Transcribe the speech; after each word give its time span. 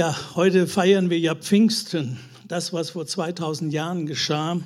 Ja, 0.00 0.16
heute 0.34 0.66
feiern 0.66 1.10
wir 1.10 1.18
ja 1.18 1.34
Pfingsten, 1.34 2.18
das, 2.48 2.72
was 2.72 2.88
vor 2.88 3.04
2000 3.04 3.70
Jahren 3.70 4.06
geschah, 4.06 4.58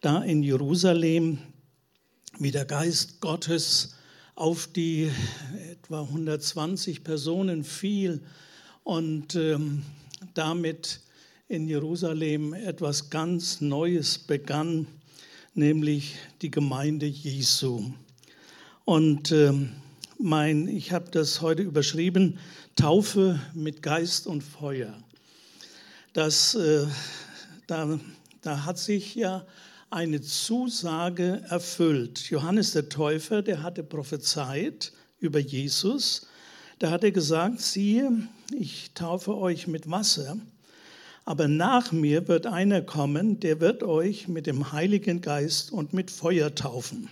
da 0.00 0.22
in 0.22 0.42
Jerusalem, 0.42 1.36
wie 2.38 2.52
der 2.52 2.64
Geist 2.64 3.20
Gottes 3.20 3.96
auf 4.34 4.66
die 4.68 5.10
etwa 5.70 6.00
120 6.00 7.04
Personen 7.04 7.64
fiel 7.64 8.22
und 8.82 9.34
ähm, 9.34 9.82
damit 10.32 11.00
in 11.48 11.68
Jerusalem 11.68 12.54
etwas 12.54 13.10
ganz 13.10 13.60
Neues 13.60 14.16
begann, 14.16 14.86
nämlich 15.52 16.14
die 16.40 16.50
Gemeinde 16.50 17.04
Jesu. 17.04 17.92
Und 18.86 19.32
ähm, 19.32 19.72
mein, 20.22 20.68
ich 20.68 20.92
habe 20.92 21.10
das 21.10 21.40
heute 21.40 21.62
überschrieben, 21.62 22.38
Taufe 22.76 23.40
mit 23.54 23.82
Geist 23.82 24.26
und 24.26 24.42
Feuer. 24.42 24.94
Das, 26.12 26.54
äh, 26.54 26.86
da, 27.66 27.98
da 28.40 28.64
hat 28.64 28.78
sich 28.78 29.14
ja 29.14 29.44
eine 29.90 30.20
Zusage 30.20 31.42
erfüllt. 31.48 32.30
Johannes 32.30 32.72
der 32.72 32.88
Täufer, 32.88 33.42
der 33.42 33.62
hatte 33.62 33.82
prophezeit 33.82 34.92
über 35.18 35.38
Jesus. 35.38 36.26
Da 36.78 36.90
hat 36.90 37.04
er 37.04 37.12
gesagt, 37.12 37.60
siehe, 37.60 38.10
ich 38.56 38.92
taufe 38.94 39.36
euch 39.36 39.66
mit 39.66 39.90
Wasser, 39.90 40.36
aber 41.24 41.48
nach 41.48 41.92
mir 41.92 42.26
wird 42.28 42.46
einer 42.46 42.82
kommen, 42.82 43.40
der 43.40 43.60
wird 43.60 43.82
euch 43.82 44.28
mit 44.28 44.46
dem 44.46 44.72
Heiligen 44.72 45.20
Geist 45.20 45.72
und 45.72 45.92
mit 45.92 46.10
Feuer 46.10 46.54
taufen. 46.54 47.08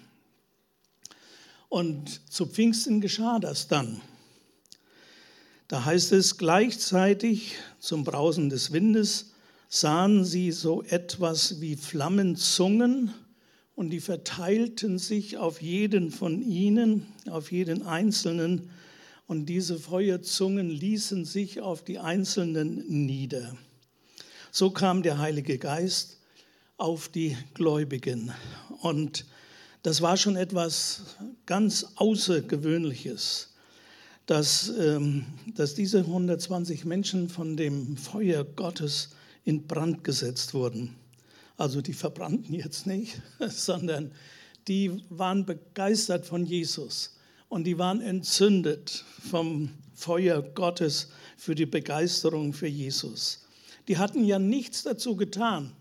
Und 1.70 2.30
zu 2.30 2.46
Pfingsten 2.46 3.00
geschah 3.00 3.38
das 3.38 3.68
dann. 3.68 4.00
Da 5.68 5.84
heißt 5.84 6.10
es, 6.12 6.36
gleichzeitig 6.36 7.54
zum 7.78 8.02
Brausen 8.02 8.50
des 8.50 8.72
Windes 8.72 9.34
sahen 9.68 10.24
sie 10.24 10.50
so 10.50 10.82
etwas 10.82 11.60
wie 11.60 11.76
Flammenzungen 11.76 13.14
und 13.76 13.90
die 13.90 14.00
verteilten 14.00 14.98
sich 14.98 15.38
auf 15.38 15.62
jeden 15.62 16.10
von 16.10 16.42
ihnen, 16.42 17.06
auf 17.30 17.52
jeden 17.52 17.86
Einzelnen. 17.86 18.68
Und 19.28 19.46
diese 19.46 19.78
Feuerzungen 19.78 20.70
ließen 20.70 21.24
sich 21.24 21.60
auf 21.60 21.84
die 21.84 22.00
Einzelnen 22.00 22.84
nieder. 23.06 23.56
So 24.50 24.72
kam 24.72 25.04
der 25.04 25.18
Heilige 25.18 25.56
Geist 25.56 26.18
auf 26.78 27.08
die 27.08 27.36
Gläubigen. 27.54 28.32
Und 28.80 29.24
das 29.82 30.02
war 30.02 30.16
schon 30.16 30.36
etwas 30.36 31.16
ganz 31.46 31.86
Außergewöhnliches 31.96 33.50
dass, 34.30 34.72
ähm, 34.78 35.26
dass 35.56 35.74
diese 35.74 35.98
120 35.98 36.84
Menschen 36.84 37.28
von 37.28 37.56
dem 37.56 37.96
Feuer 37.96 38.44
Gottes 38.44 39.10
in 39.42 39.66
Brand 39.66 40.04
gesetzt 40.04 40.54
wurden. 40.54 40.94
Also 41.56 41.80
die 41.80 41.94
verbrannten 41.94 42.54
jetzt 42.54 42.86
nicht, 42.86 43.20
sondern 43.48 44.12
die 44.68 45.02
waren 45.08 45.46
begeistert 45.46 46.26
von 46.26 46.46
Jesus 46.46 47.16
und 47.48 47.64
die 47.64 47.76
waren 47.76 48.00
entzündet 48.00 49.04
vom 49.28 49.70
Feuer 49.94 50.42
Gottes 50.42 51.08
für 51.36 51.56
die 51.56 51.66
Begeisterung 51.66 52.52
für 52.52 52.68
Jesus. 52.68 53.48
Die 53.88 53.98
hatten 53.98 54.24
ja 54.24 54.38
nichts 54.38 54.84
dazu 54.84 55.16
getan. 55.16 55.72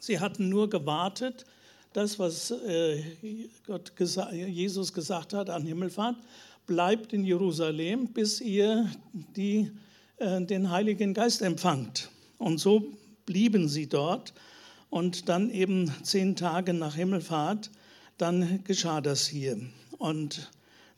Sie 0.00 0.18
hatten 0.18 0.48
nur 0.48 0.68
gewartet, 0.68 1.44
das, 1.96 2.18
was 2.18 2.50
äh, 2.50 3.02
Gott, 3.66 3.92
Jesus 3.98 4.92
gesagt 4.92 5.32
hat 5.32 5.48
an 5.48 5.64
Himmelfahrt, 5.64 6.16
bleibt 6.66 7.14
in 7.14 7.24
Jerusalem, 7.24 8.08
bis 8.08 8.42
ihr 8.42 8.90
die, 9.14 9.70
äh, 10.18 10.42
den 10.42 10.70
Heiligen 10.70 11.14
Geist 11.14 11.40
empfangt. 11.40 12.10
Und 12.36 12.58
so 12.58 12.92
blieben 13.24 13.70
sie 13.70 13.86
dort. 13.86 14.34
Und 14.90 15.30
dann 15.30 15.50
eben 15.50 15.90
zehn 16.02 16.36
Tage 16.36 16.74
nach 16.74 16.96
Himmelfahrt, 16.96 17.70
dann 18.18 18.62
geschah 18.64 19.00
das 19.00 19.26
hier. 19.26 19.58
Und 19.96 20.50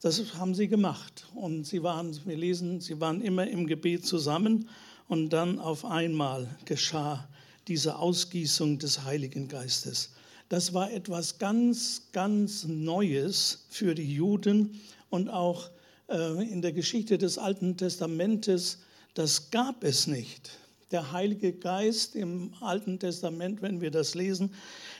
das 0.02 0.34
haben 0.34 0.54
sie 0.54 0.66
gemacht. 0.66 1.28
Und 1.36 1.64
sie 1.64 1.84
waren, 1.84 2.18
wir 2.26 2.36
lesen, 2.36 2.80
sie 2.80 3.00
waren 3.00 3.20
immer 3.20 3.46
im 3.46 3.68
Gebet 3.68 4.04
zusammen. 4.04 4.68
Und 5.06 5.30
dann 5.30 5.60
auf 5.60 5.84
einmal 5.84 6.48
geschah 6.64 7.28
diese 7.68 7.96
Ausgießung 7.96 8.80
des 8.80 9.04
Heiligen 9.04 9.46
Geistes. 9.46 10.10
Das 10.48 10.72
war 10.72 10.90
etwas 10.90 11.38
ganz, 11.38 12.08
ganz 12.12 12.64
Neues 12.64 13.66
für 13.68 13.94
die 13.94 14.14
Juden 14.14 14.80
und 15.10 15.28
auch 15.28 15.68
äh, 16.08 16.50
in 16.50 16.62
der 16.62 16.72
Geschichte 16.72 17.18
des 17.18 17.36
Alten 17.36 17.76
Testamentes, 17.76 18.78
das 19.12 19.50
gab 19.50 19.84
es 19.84 20.06
nicht. 20.06 20.50
Der 20.90 21.12
Heilige 21.12 21.52
Geist 21.52 22.16
im 22.16 22.54
Alten 22.60 22.98
Testament, 22.98 23.60
wenn 23.60 23.82
wir 23.82 23.90
das 23.90 24.14
lesen, 24.14 24.54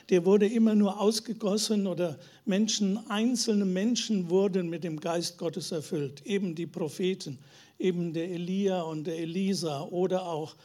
der 0.09 0.23
wurde 0.23 0.45
immer 0.45 0.75
nur 0.75 1.01
ausgegossen 1.01 1.87
oder 1.87 2.19
Menschen, 2.45 2.99
einzelne 3.09 3.65
Menschen 3.65 4.29
wurden 4.29 4.69
mit 4.69 4.83
dem 4.83 4.99
Geist 4.99 5.39
Gottes 5.39 5.71
erfüllt. 5.71 6.23
Eben 6.27 6.53
die 6.53 6.67
Propheten, 6.67 7.39
eben 7.79 8.13
der 8.13 8.29
Elia 8.29 8.83
und 8.83 9.05
der 9.05 9.17
Elisa 9.17 9.81
oder 9.81 10.27
auch 10.27 10.55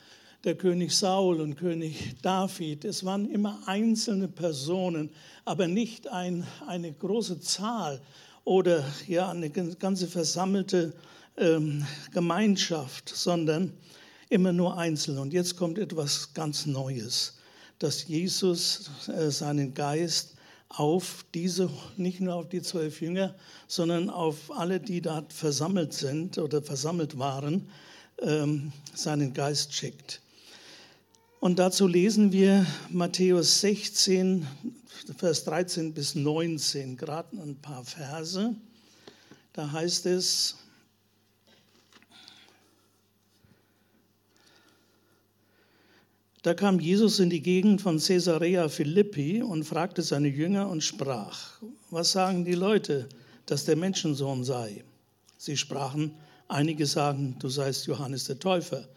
der 0.45 0.57
König 0.57 0.95
Saul 0.95 1.41
und 1.41 1.57
König 1.57 2.17
David. 2.21 2.85
Es 2.85 3.05
waren 3.05 3.31
immer 3.31 3.63
einzelne 3.67 4.29
Personen, 4.29 5.11
aber 5.47 5.69
nicht 5.69 6.09
ein, 6.09 6.47
eine 6.67 6.93
große 6.93 7.41
Zahl 7.41 8.01
oder 8.45 8.85
ja, 9.09 9.31
eine 9.31 9.49
ganze 9.49 10.07
versammelte 10.07 10.93
ähm, 11.39 11.87
Gemeinschaft, 12.13 13.09
sondern 13.09 13.73
immer 14.29 14.53
nur 14.53 14.77
einzeln. 14.77 15.19
Und 15.19 15.33
jetzt 15.33 15.57
kommt 15.57 15.79
etwas 15.79 16.35
ganz 16.35 16.67
Neues, 16.67 17.39
dass 17.79 18.07
Jesus 18.07 18.91
äh, 19.09 19.31
seinen 19.31 19.73
Geist 19.73 20.35
auf 20.69 21.25
diese, 21.33 21.71
nicht 21.97 22.21
nur 22.21 22.35
auf 22.35 22.49
die 22.51 22.61
zwölf 22.61 23.01
Jünger, 23.01 23.35
sondern 23.67 24.11
auf 24.11 24.51
alle, 24.51 24.79
die 24.79 25.01
dort 25.01 25.33
versammelt 25.33 25.95
sind 25.95 26.37
oder 26.37 26.63
versammelt 26.63 27.19
waren, 27.19 27.71
ähm, 28.21 28.73
seinen 28.95 29.33
Geist 29.33 29.73
schickt. 29.73 30.21
Und 31.45 31.59
dazu 31.59 31.87
lesen 31.87 32.33
wir 32.33 32.65
Matthäus 32.89 33.61
16, 33.61 34.47
Vers 35.19 35.45
13 35.45 35.93
bis 35.93 36.15
19, 36.15 36.97
gerade 36.97 37.37
ein 37.37 37.57
paar 37.57 37.85
Verse. 37.85 38.57
Da 39.53 39.71
heißt 39.71 40.07
es, 40.07 40.57
Da 46.41 46.55
kam 46.55 46.81
Jesus 46.81 47.21
in 47.21 47.29
die 47.29 47.43
Gegend 47.43 47.83
von 47.83 47.99
Caesarea 47.99 48.71
Philippi 48.71 49.43
und 49.43 49.65
fragte 49.65 50.01
seine 50.01 50.29
Jünger 50.29 50.71
und 50.71 50.83
sprach, 50.83 51.61
was 51.91 52.13
sagen 52.13 52.47
die 52.47 52.55
Leute, 52.55 53.07
dass 53.45 53.67
der 53.67 53.77
Menschensohn 53.77 54.45
sei? 54.45 54.83
Sie 55.37 55.59
sprachen, 55.59 56.15
einige 56.49 56.87
sagen, 56.87 57.37
du 57.39 57.51
seist 57.51 57.87
Johannes 57.87 58.25
der 58.25 58.39
Täufer 58.39 58.89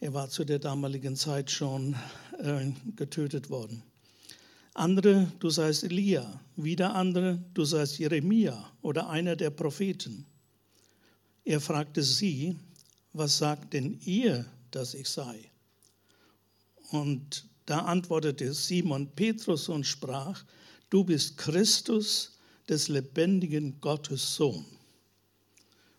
er 0.00 0.12
war 0.12 0.28
zu 0.28 0.44
der 0.44 0.58
damaligen 0.58 1.16
Zeit 1.16 1.50
schon 1.50 1.96
äh, 2.38 2.70
getötet 2.96 3.50
worden. 3.50 3.82
Andere, 4.74 5.32
du 5.40 5.48
seist 5.48 5.84
Elia. 5.84 6.40
Wieder 6.56 6.94
andere, 6.94 7.42
du 7.54 7.64
seist 7.64 7.98
Jeremia 7.98 8.72
oder 8.82 9.08
einer 9.08 9.34
der 9.34 9.50
Propheten. 9.50 10.26
Er 11.44 11.60
fragte 11.60 12.02
sie, 12.02 12.56
was 13.14 13.38
sagt 13.38 13.72
denn 13.72 13.98
ihr, 14.04 14.44
dass 14.70 14.92
ich 14.92 15.08
sei? 15.08 15.50
Und 16.90 17.46
da 17.64 17.80
antwortete 17.80 18.52
Simon 18.52 19.10
Petrus 19.16 19.68
und 19.70 19.86
sprach, 19.86 20.44
du 20.90 21.04
bist 21.04 21.38
Christus 21.38 22.38
des 22.68 22.88
lebendigen 22.88 23.80
Gottes 23.80 24.36
Sohn. 24.36 24.66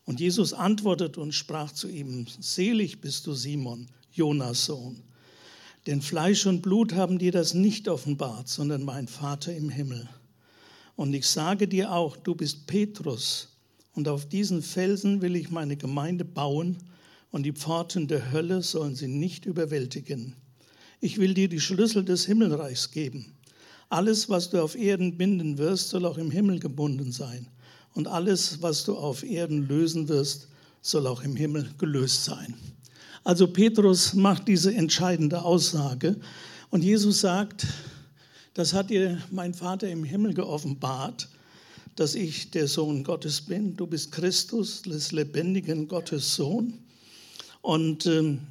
Und 0.07 0.21
Jesus 0.21 0.53
antwortete 0.53 1.19
und 1.19 1.33
sprach 1.33 1.73
zu 1.73 1.89
ihm, 1.89 2.27
selig 2.39 3.01
bist 3.01 3.27
du 3.27 3.33
Simon, 3.33 3.87
Jonas 4.13 4.63
Sohn. 4.63 5.03
Denn 5.85 6.01
Fleisch 6.01 6.45
und 6.45 6.61
Blut 6.61 6.93
haben 6.93 7.19
dir 7.19 7.33
das 7.33 7.53
nicht 7.53 7.89
offenbart, 7.89 8.47
sondern 8.47 8.85
mein 8.85 9.09
Vater 9.09 9.53
im 9.53 9.67
Himmel. 9.67 10.07
Und 10.95 11.13
ich 11.13 11.27
sage 11.27 11.67
dir 11.67 11.91
auch, 11.91 12.15
du 12.15 12.35
bist 12.35 12.67
Petrus, 12.67 13.49
und 13.95 14.07
auf 14.07 14.25
diesen 14.25 14.61
Felsen 14.61 15.21
will 15.21 15.35
ich 15.35 15.49
meine 15.51 15.75
Gemeinde 15.75 16.23
bauen, 16.23 16.77
und 17.29 17.43
die 17.43 17.51
Pforten 17.51 18.07
der 18.07 18.31
Hölle 18.31 18.61
sollen 18.61 18.95
sie 18.95 19.09
nicht 19.09 19.45
überwältigen. 19.45 20.37
Ich 21.01 21.17
will 21.17 21.33
dir 21.33 21.49
die 21.49 21.59
Schlüssel 21.59 22.05
des 22.05 22.25
Himmelreichs 22.25 22.91
geben. 22.91 23.33
Alles, 23.89 24.29
was 24.29 24.51
du 24.51 24.63
auf 24.63 24.75
Erden 24.75 25.17
binden 25.17 25.57
wirst, 25.57 25.89
soll 25.89 26.05
auch 26.05 26.17
im 26.17 26.31
Himmel 26.31 26.59
gebunden 26.59 27.11
sein 27.11 27.49
und 27.97 28.07
alles, 28.07 28.61
was 28.61 28.83
du 28.83 28.95
auf 28.95 29.23
Erden 29.23 29.67
lösen 29.67 30.07
wirst, 30.07 30.49
soll 30.83 31.07
auch 31.07 31.23
im 31.23 31.35
Himmel 31.35 31.67
gelöst 31.79 32.25
sein. 32.25 32.53
Also 33.23 33.47
Petrus 33.47 34.13
macht 34.13 34.47
diese 34.47 34.71
entscheidende 34.73 35.41
Aussage 35.41 36.15
und 36.69 36.83
Jesus 36.83 37.21
sagt, 37.21 37.65
das 38.53 38.73
hat 38.73 38.91
dir 38.91 39.19
mein 39.31 39.55
Vater 39.55 39.89
im 39.89 40.03
Himmel 40.03 40.35
geoffenbart, 40.35 41.27
dass 41.95 42.13
ich 42.13 42.51
der 42.51 42.67
Sohn 42.67 43.03
Gottes 43.03 43.41
bin. 43.41 43.75
Du 43.75 43.87
bist 43.87 44.11
Christus, 44.11 44.83
des 44.83 45.11
lebendigen 45.11 45.87
Gottes 45.87 46.35
Sohn. 46.35 46.75
Und 47.61 48.05
ähm, 48.05 48.41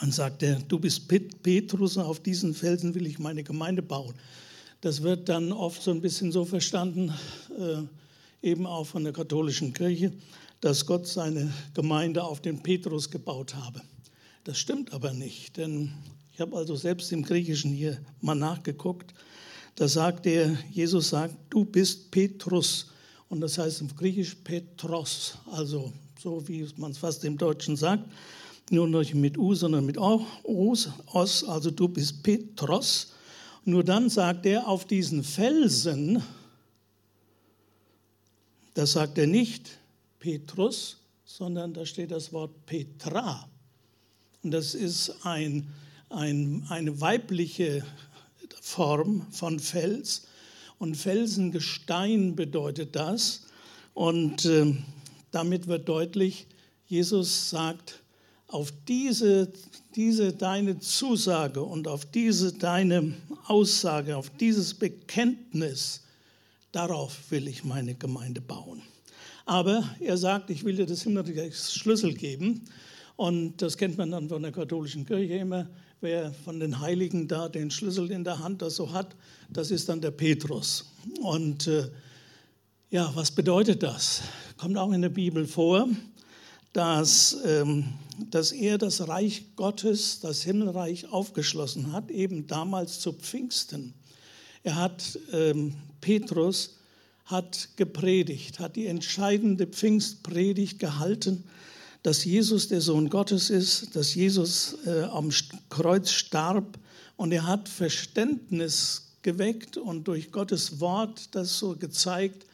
dann 0.00 0.12
sagt 0.12 0.42
er, 0.42 0.56
du 0.60 0.78
bist 0.78 1.08
Petrus 1.42 1.98
und 1.98 2.04
auf 2.04 2.20
diesen 2.20 2.54
Felsen 2.54 2.94
will 2.94 3.06
ich 3.06 3.18
meine 3.18 3.42
Gemeinde 3.42 3.82
bauen. 3.82 4.14
Das 4.80 5.02
wird 5.02 5.28
dann 5.28 5.52
oft 5.52 5.82
so 5.82 5.90
ein 5.90 6.00
bisschen 6.00 6.32
so 6.32 6.46
verstanden, 6.46 7.12
äh, 7.58 7.82
eben 8.42 8.66
auch 8.66 8.84
von 8.84 9.04
der 9.04 9.12
katholischen 9.12 9.72
Kirche, 9.72 10.12
dass 10.60 10.86
Gott 10.86 11.06
seine 11.06 11.52
Gemeinde 11.74 12.22
auf 12.24 12.40
den 12.40 12.62
Petrus 12.62 13.10
gebaut 13.10 13.54
habe. 13.54 13.80
Das 14.44 14.58
stimmt 14.58 14.92
aber 14.92 15.12
nicht, 15.12 15.56
denn 15.56 15.92
ich 16.32 16.40
habe 16.40 16.56
also 16.56 16.74
selbst 16.74 17.12
im 17.12 17.22
Griechischen 17.22 17.72
hier 17.72 17.98
mal 18.20 18.34
nachgeguckt. 18.34 19.14
Da 19.74 19.88
sagt 19.88 20.26
er, 20.26 20.56
Jesus 20.70 21.10
sagt, 21.10 21.34
du 21.50 21.64
bist 21.64 22.10
Petrus. 22.10 22.86
Und 23.28 23.40
das 23.40 23.58
heißt 23.58 23.82
im 23.82 23.94
Griechisch 23.94 24.34
Petros, 24.36 25.36
also 25.52 25.92
so 26.18 26.46
wie 26.48 26.66
man 26.76 26.90
es 26.90 26.98
fast 26.98 27.24
im 27.24 27.38
Deutschen 27.38 27.76
sagt, 27.76 28.04
nur 28.70 28.88
nicht 28.88 29.14
mit 29.14 29.38
U, 29.38 29.54
sondern 29.54 29.86
mit 29.86 29.98
Os, 29.98 30.88
Os, 31.06 31.44
also 31.44 31.70
du 31.70 31.88
bist 31.88 32.22
Petros. 32.22 33.12
Nur 33.64 33.84
dann 33.84 34.08
sagt 34.08 34.46
er, 34.46 34.66
auf 34.66 34.84
diesen 34.84 35.22
Felsen, 35.22 36.22
das 38.74 38.92
sagt 38.92 39.18
er 39.18 39.26
nicht 39.26 39.70
Petrus, 40.18 40.98
sondern 41.24 41.72
da 41.74 41.86
steht 41.86 42.10
das 42.10 42.32
Wort 42.32 42.66
Petra. 42.66 43.48
Und 44.42 44.52
das 44.52 44.74
ist 44.74 45.14
ein, 45.24 45.68
ein, 46.08 46.64
eine 46.68 47.00
weibliche 47.00 47.84
Form 48.60 49.26
von 49.30 49.58
Fels. 49.58 50.26
Und 50.78 50.96
Felsengestein 50.96 52.36
bedeutet 52.36 52.96
das. 52.96 53.46
Und 53.94 54.44
äh, 54.44 54.74
damit 55.30 55.66
wird 55.66 55.88
deutlich, 55.88 56.46
Jesus 56.86 57.50
sagt, 57.50 58.02
auf 58.48 58.72
diese, 58.88 59.52
diese 59.94 60.32
deine 60.32 60.80
Zusage 60.80 61.62
und 61.62 61.86
auf 61.86 62.04
diese 62.04 62.52
deine 62.52 63.14
Aussage, 63.46 64.16
auf 64.16 64.30
dieses 64.30 64.74
Bekenntnis, 64.74 66.02
darauf 66.72 67.30
will 67.30 67.48
ich 67.48 67.64
meine 67.64 67.94
Gemeinde 67.94 68.40
bauen. 68.40 68.82
Aber 69.46 69.82
er 70.00 70.16
sagt, 70.16 70.50
ich 70.50 70.64
will 70.64 70.76
dir 70.76 70.86
das 70.86 71.02
Himmelreichs-Schlüssel 71.02 72.14
geben. 72.14 72.64
Und 73.16 73.60
das 73.60 73.76
kennt 73.76 73.98
man 73.98 74.10
dann 74.10 74.28
von 74.28 74.42
der 74.42 74.52
katholischen 74.52 75.04
Kirche 75.04 75.34
immer. 75.34 75.68
Wer 76.00 76.32
von 76.32 76.60
den 76.60 76.80
Heiligen 76.80 77.28
da 77.28 77.48
den 77.48 77.70
Schlüssel 77.70 78.10
in 78.10 78.24
der 78.24 78.38
Hand 78.38 78.62
das 78.62 78.76
so 78.76 78.92
hat, 78.92 79.14
das 79.50 79.70
ist 79.70 79.88
dann 79.88 80.00
der 80.00 80.12
Petrus. 80.12 80.86
Und 81.20 81.66
äh, 81.66 81.90
ja, 82.90 83.10
was 83.14 83.30
bedeutet 83.30 83.82
das? 83.82 84.22
Kommt 84.56 84.78
auch 84.78 84.92
in 84.92 85.02
der 85.02 85.10
Bibel 85.10 85.46
vor, 85.46 85.88
dass, 86.72 87.36
ähm, 87.44 87.84
dass 88.30 88.52
er 88.52 88.78
das 88.78 89.08
Reich 89.08 89.56
Gottes, 89.56 90.20
das 90.20 90.42
Himmelreich 90.42 91.12
aufgeschlossen 91.12 91.92
hat, 91.92 92.10
eben 92.10 92.46
damals 92.46 93.00
zu 93.00 93.12
Pfingsten. 93.12 93.94
Er 94.62 94.76
hat, 94.76 95.18
ähm, 95.32 95.74
Petrus 96.00 96.76
hat 97.24 97.68
gepredigt, 97.76 98.58
hat 98.58 98.76
die 98.76 98.86
entscheidende 98.86 99.66
Pfingstpredigt 99.66 100.78
gehalten, 100.78 101.44
dass 102.02 102.24
Jesus 102.24 102.68
der 102.68 102.80
Sohn 102.80 103.08
Gottes 103.10 103.50
ist, 103.50 103.94
dass 103.94 104.14
Jesus 104.14 104.78
äh, 104.86 105.02
am 105.02 105.30
Kreuz 105.68 106.10
starb. 106.10 106.78
Und 107.16 107.32
er 107.32 107.46
hat 107.46 107.68
Verständnis 107.68 109.10
geweckt 109.22 109.76
und 109.76 110.08
durch 110.08 110.32
Gottes 110.32 110.80
Wort 110.80 111.34
das 111.34 111.58
so 111.58 111.76
gezeigt, 111.76 112.46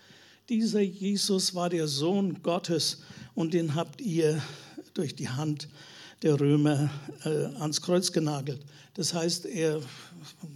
dieser 0.49 0.81
Jesus 0.81 1.55
war 1.55 1.71
der 1.71 1.89
Sohn 1.89 2.43
Gottes 2.43 2.99
und 3.35 3.55
den 3.55 3.75
habt 3.75 4.01
ihr 4.01 4.41
durch 4.95 5.15
die 5.15 5.29
Hand 5.29 5.69
der 6.23 6.41
Römer 6.41 6.91
äh, 7.25 7.47
ans 7.61 7.83
Kreuz 7.83 8.13
genagelt. 8.13 8.61
Das 8.95 9.13
heißt, 9.13 9.47
er 9.47 9.81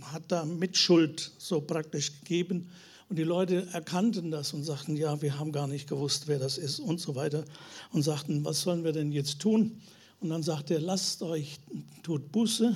hat 0.03 0.23
da 0.29 0.45
Mitschuld 0.45 1.31
so 1.39 1.61
praktisch 1.61 2.21
gegeben 2.21 2.69
und 3.09 3.19
die 3.19 3.25
Leute 3.25 3.67
erkannten 3.73 4.31
das 4.31 4.55
und 4.55 4.65
sagten, 4.65 4.97
ja, 4.97 5.21
wir 5.21 5.39
haben 5.39 5.53
gar 5.53 5.67
nicht 5.67 5.89
gewusst, 5.89 6.29
wer 6.29 6.39
das 6.39 6.59
ist 6.59 6.79
und 6.79 7.01
so 7.01 7.15
weiter 7.15 7.45
und 7.93 8.03
sagten, 8.03 8.45
was 8.45 8.63
sollen 8.63 8.85
wir 8.85 8.93
denn 8.93 9.13
jetzt 9.13 9.41
tun? 9.41 9.81
Und 10.21 10.31
dann 10.31 10.43
sagte 10.43 10.75
er, 10.75 10.81
lasst 10.81 11.23
euch, 11.23 11.59
tut 12.03 12.31
Buße, 12.31 12.75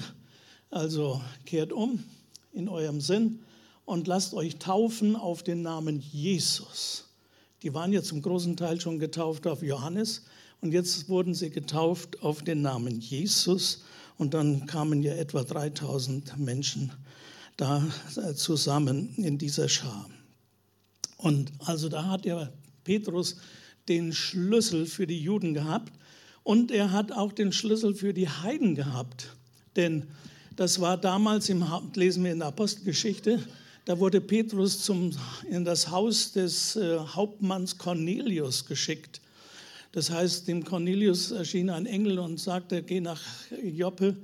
also 0.70 1.20
kehrt 1.46 1.72
um 1.72 2.02
in 2.52 2.68
eurem 2.68 3.00
Sinn 3.00 3.40
und 3.84 4.06
lasst 4.06 4.34
euch 4.34 4.56
taufen 4.56 5.16
auf 5.16 5.42
den 5.42 5.62
Namen 5.62 6.00
Jesus. 6.00 7.04
Die 7.62 7.72
waren 7.72 7.92
ja 7.92 8.02
zum 8.02 8.20
großen 8.20 8.56
Teil 8.56 8.80
schon 8.80 8.98
getauft 8.98 9.46
auf 9.46 9.62
Johannes 9.62 10.22
und 10.64 10.72
jetzt 10.72 11.10
wurden 11.10 11.34
sie 11.34 11.50
getauft 11.50 12.22
auf 12.22 12.42
den 12.42 12.62
Namen 12.62 12.98
Jesus 12.98 13.84
und 14.16 14.32
dann 14.32 14.64
kamen 14.64 15.02
ja 15.02 15.12
etwa 15.12 15.44
3000 15.44 16.38
Menschen 16.38 16.90
da 17.58 17.86
äh, 18.16 18.32
zusammen 18.32 19.14
in 19.18 19.36
dieser 19.36 19.68
Schar. 19.68 20.08
Und 21.18 21.52
also 21.58 21.90
da 21.90 22.06
hat 22.06 22.24
ja 22.24 22.48
Petrus 22.82 23.36
den 23.88 24.14
Schlüssel 24.14 24.86
für 24.86 25.06
die 25.06 25.20
Juden 25.20 25.52
gehabt 25.52 25.92
und 26.44 26.70
er 26.70 26.92
hat 26.92 27.12
auch 27.12 27.32
den 27.32 27.52
Schlüssel 27.52 27.94
für 27.94 28.14
die 28.14 28.30
Heiden 28.30 28.74
gehabt. 28.74 29.36
Denn 29.76 30.04
das 30.56 30.80
war 30.80 30.96
damals, 30.96 31.50
im, 31.50 31.62
lesen 31.94 32.24
wir 32.24 32.32
in 32.32 32.38
der 32.38 32.48
Apostelgeschichte, 32.48 33.38
da 33.84 33.98
wurde 33.98 34.22
Petrus 34.22 34.82
zum, 34.82 35.10
in 35.50 35.66
das 35.66 35.90
Haus 35.90 36.32
des 36.32 36.76
äh, 36.76 36.96
Hauptmanns 37.00 37.76
Cornelius 37.76 38.64
geschickt. 38.64 39.20
Das 39.94 40.10
heißt, 40.10 40.48
dem 40.48 40.64
Cornelius 40.64 41.30
erschien 41.30 41.70
ein 41.70 41.86
Engel 41.86 42.18
und 42.18 42.40
sagte, 42.40 42.82
geh 42.82 43.00
nach 43.00 43.22
Joppe 43.62 44.16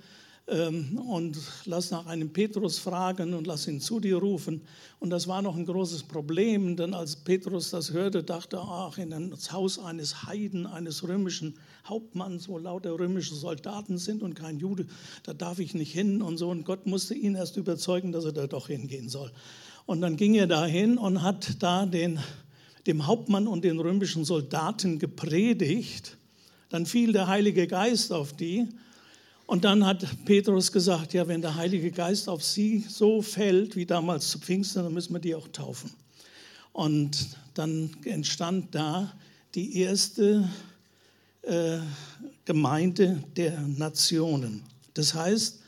ähm, 0.48 0.98
und 0.98 1.38
lass 1.64 1.92
nach 1.92 2.06
einem 2.06 2.32
Petrus 2.32 2.80
fragen 2.80 3.34
und 3.34 3.46
lass 3.46 3.68
ihn 3.68 3.80
zu 3.80 4.00
dir 4.00 4.16
rufen. 4.16 4.62
Und 4.98 5.10
das 5.10 5.28
war 5.28 5.42
noch 5.42 5.54
ein 5.54 5.64
großes 5.64 6.02
Problem, 6.02 6.74
denn 6.74 6.92
als 6.92 7.14
Petrus 7.14 7.70
das 7.70 7.92
hörte, 7.92 8.24
dachte 8.24 8.56
er, 8.56 8.68
ach, 8.68 8.98
in 8.98 9.30
das 9.30 9.52
Haus 9.52 9.78
eines 9.78 10.24
Heiden, 10.24 10.66
eines 10.66 11.06
römischen 11.06 11.54
Hauptmanns, 11.86 12.48
wo 12.48 12.58
lauter 12.58 12.98
römische 12.98 13.36
Soldaten 13.36 13.96
sind 13.96 14.24
und 14.24 14.34
kein 14.34 14.58
Jude, 14.58 14.86
da 15.22 15.34
darf 15.34 15.60
ich 15.60 15.74
nicht 15.74 15.92
hin 15.92 16.20
und 16.20 16.36
so. 16.36 16.50
Und 16.50 16.64
Gott 16.64 16.86
musste 16.86 17.14
ihn 17.14 17.36
erst 17.36 17.56
überzeugen, 17.56 18.10
dass 18.10 18.24
er 18.24 18.32
da 18.32 18.48
doch 18.48 18.66
hingehen 18.66 19.08
soll. 19.08 19.30
Und 19.86 20.00
dann 20.00 20.16
ging 20.16 20.34
er 20.34 20.48
dahin 20.48 20.98
und 20.98 21.22
hat 21.22 21.62
da 21.62 21.86
den, 21.86 22.18
dem 22.86 23.06
Hauptmann 23.06 23.46
und 23.46 23.64
den 23.64 23.78
römischen 23.78 24.24
Soldaten 24.24 24.98
gepredigt. 24.98 26.16
Dann 26.68 26.86
fiel 26.86 27.12
der 27.12 27.26
Heilige 27.26 27.66
Geist 27.66 28.12
auf 28.12 28.32
die 28.32 28.68
und 29.50 29.64
dann 29.64 29.84
hat 29.84 30.06
Petrus 30.26 30.70
gesagt, 30.70 31.12
ja, 31.12 31.26
wenn 31.26 31.42
der 31.42 31.56
Heilige 31.56 31.90
Geist 31.90 32.28
auf 32.28 32.44
sie 32.44 32.84
so 32.88 33.20
fällt 33.20 33.74
wie 33.74 33.84
damals 33.84 34.30
zu 34.30 34.38
Pfingsten, 34.38 34.84
dann 34.84 34.94
müssen 34.94 35.12
wir 35.12 35.18
die 35.18 35.34
auch 35.34 35.48
taufen. 35.48 35.90
Und 36.72 37.30
dann 37.54 37.90
entstand 38.04 38.72
da 38.72 39.12
die 39.56 39.78
erste 39.78 40.48
äh, 41.42 41.78
Gemeinde 42.44 43.24
der 43.34 43.60
Nationen. 43.62 44.62
Das 44.94 45.14
heißt, 45.14 45.58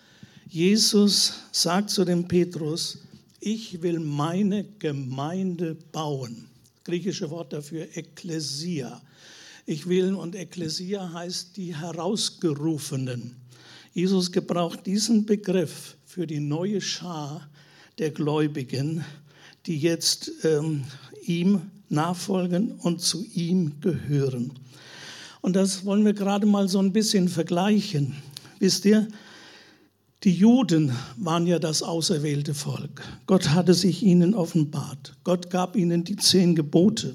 Jesus 0.49 1.35
sagt 1.51 1.91
zu 1.91 2.05
dem 2.05 2.29
Petrus, 2.29 2.99
ich 3.41 3.83
will 3.83 3.99
meine 3.99 4.63
Gemeinde 4.79 5.75
bauen. 5.91 6.49
Griechische 6.85 7.31
Wort 7.31 7.53
dafür 7.53 7.87
Ekklesia. 7.97 9.01
Ich 9.67 9.89
will, 9.89 10.15
und 10.15 10.35
Ekklesia 10.35 11.13
heißt 11.13 11.57
die 11.57 11.77
Herausgerufenen. 11.77 13.37
Jesus 13.95 14.33
gebraucht 14.33 14.87
diesen 14.87 15.27
Begriff 15.27 15.97
für 16.05 16.27
die 16.27 16.41
neue 16.41 16.81
Schar 16.81 17.49
der 17.99 18.11
Gläubigen, 18.11 19.05
die 19.67 19.79
jetzt 19.79 20.33
ähm, 20.45 20.85
ihm 21.25 21.63
nachfolgen 21.89 22.73
und 22.73 23.01
zu 23.01 23.25
ihm 23.35 23.81
gehören. 23.81 24.53
Und 25.41 25.57
das 25.57 25.85
wollen 25.85 26.05
wir 26.05 26.15
gerade 26.15 26.47
mal 26.47 26.69
so 26.69 26.79
ein 26.79 26.93
bisschen 26.93 27.29
vergleichen. 27.29 28.17
Wisst 28.59 28.85
ihr, 28.85 29.09
die 30.25 30.33
Juden 30.33 30.93
waren 31.17 31.47
ja 31.47 31.59
das 31.59 31.83
auserwählte 31.83 32.55
Volk. 32.55 33.03
Gott 33.27 33.51
hatte 33.51 33.75
sich 33.75 34.03
ihnen 34.03 34.35
offenbart. 34.35 35.15
Gott 35.25 35.51
gab 35.51 35.75
ihnen 35.75 36.05
die 36.05 36.17
zehn 36.17 36.55
Gebote. 36.55 37.15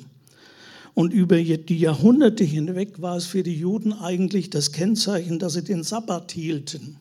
Und 0.94 1.14
über 1.14 1.38
die 1.38 1.78
Jahrhunderte 1.78 2.44
hinweg 2.44 3.02
war 3.02 3.16
es 3.16 3.26
für 3.26 3.44
die 3.44 3.56
Juden 3.56 3.94
eigentlich 3.94 4.50
das 4.50 4.72
Kennzeichen, 4.72 5.40
dass 5.40 5.54
sie 5.54 5.64
den 5.64 5.84
Sabbat 5.84 6.32
hielten. 6.32 6.98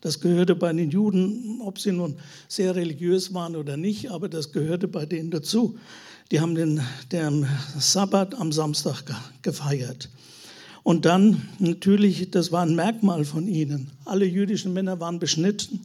Das 0.00 0.20
gehörte 0.20 0.56
bei 0.56 0.72
den 0.72 0.90
Juden, 0.90 1.60
ob 1.60 1.78
sie 1.78 1.92
nun 1.92 2.16
sehr 2.48 2.74
religiös 2.74 3.34
waren 3.34 3.54
oder 3.54 3.76
nicht, 3.76 4.10
aber 4.10 4.28
das 4.28 4.50
gehörte 4.50 4.88
bei 4.88 5.04
denen 5.04 5.30
dazu. 5.30 5.78
Die 6.30 6.40
haben 6.40 6.54
den, 6.54 6.80
den 7.12 7.46
Sabbat 7.78 8.34
am 8.34 8.50
Samstag 8.50 9.04
gefeiert. 9.42 10.08
Und 10.82 11.04
dann 11.04 11.48
natürlich, 11.58 12.30
das 12.30 12.52
war 12.52 12.62
ein 12.62 12.74
Merkmal 12.74 13.24
von 13.24 13.46
ihnen. 13.46 13.90
Alle 14.04 14.24
jüdischen 14.24 14.72
Männer 14.72 15.00
waren 15.00 15.18
beschnitten. 15.18 15.80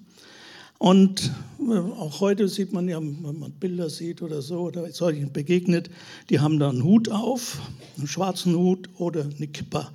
Und 0.77 1.31
äh, 1.59 1.77
auch 1.77 2.19
heute 2.19 2.47
sieht 2.47 2.73
man 2.73 2.87
ja, 2.87 2.99
wenn 2.99 3.39
man 3.39 3.51
Bilder 3.51 3.89
sieht 3.89 4.21
oder 4.21 4.41
so 4.41 4.61
oder 4.61 4.89
solchen 4.91 5.31
begegnet, 5.31 5.89
die 6.29 6.39
haben 6.39 6.59
da 6.59 6.69
einen 6.69 6.83
Hut 6.83 7.09
auf, 7.09 7.61
einen 7.97 8.07
schwarzen 8.07 8.55
Hut 8.55 8.89
oder 8.97 9.23
eine 9.23 9.47
Kippa. 9.47 9.91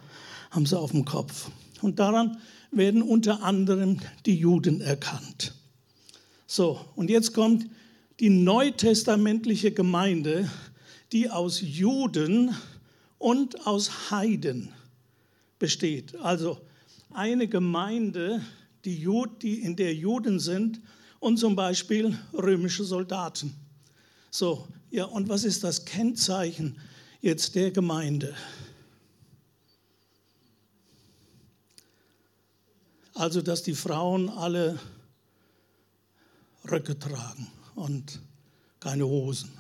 haben 0.50 0.66
sie 0.66 0.78
auf 0.78 0.92
dem 0.92 1.04
Kopf. 1.04 1.50
Und 1.82 1.98
daran 1.98 2.38
werden 2.70 3.02
unter 3.02 3.42
anderem 3.42 3.98
die 4.26 4.36
Juden 4.36 4.80
erkannt. 4.80 5.54
So, 6.46 6.80
und 6.96 7.10
jetzt 7.10 7.34
kommt 7.34 7.66
die 8.20 8.30
neutestamentliche 8.30 9.72
Gemeinde, 9.72 10.50
die 11.12 11.30
aus 11.30 11.60
Juden 11.60 12.54
und 13.18 13.66
aus 13.66 14.10
Heiden 14.10 14.72
besteht. 15.60 16.16
Also 16.16 16.60
eine 17.12 17.46
Gemeinde, 17.46 18.44
die, 18.84 18.96
Jud, 18.96 19.42
die 19.42 19.62
in 19.62 19.76
der 19.76 19.94
Juden 19.94 20.40
sind 20.40 20.80
und 21.20 21.36
zum 21.36 21.54
Beispiel 21.54 22.18
römische 22.32 22.82
Soldaten. 22.82 23.54
So, 24.32 24.66
ja, 24.90 25.04
und 25.04 25.28
was 25.28 25.44
ist 25.44 25.62
das 25.62 25.84
Kennzeichen 25.84 26.80
jetzt 27.20 27.54
der 27.54 27.70
Gemeinde? 27.70 28.34
Also, 33.14 33.42
dass 33.42 33.62
die 33.62 33.74
Frauen 33.74 34.30
alle 34.30 34.78
Röcke 36.70 36.98
tragen 36.98 37.48
und 37.74 38.20
keine 38.80 39.06
Hosen. 39.06 39.50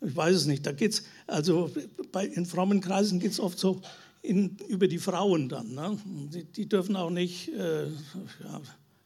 Ich 0.00 0.14
weiß 0.14 0.34
es 0.34 0.46
nicht. 0.46 0.66
Da 0.66 0.72
geht's, 0.72 1.04
also 1.26 1.70
bei, 2.12 2.26
in 2.26 2.46
frommen 2.46 2.80
Kreisen 2.80 3.18
geht 3.18 3.32
es 3.32 3.40
oft 3.40 3.58
so 3.58 3.80
in, 4.22 4.56
über 4.68 4.88
die 4.88 4.98
Frauen 4.98 5.48
dann. 5.48 5.74
Ne? 5.74 5.98
Die, 6.32 6.44
die, 6.44 6.68
dürfen 6.68 6.96
auch 6.96 7.10
nicht 7.10 7.48
äh, 7.48 7.86
ja, 7.86 8.60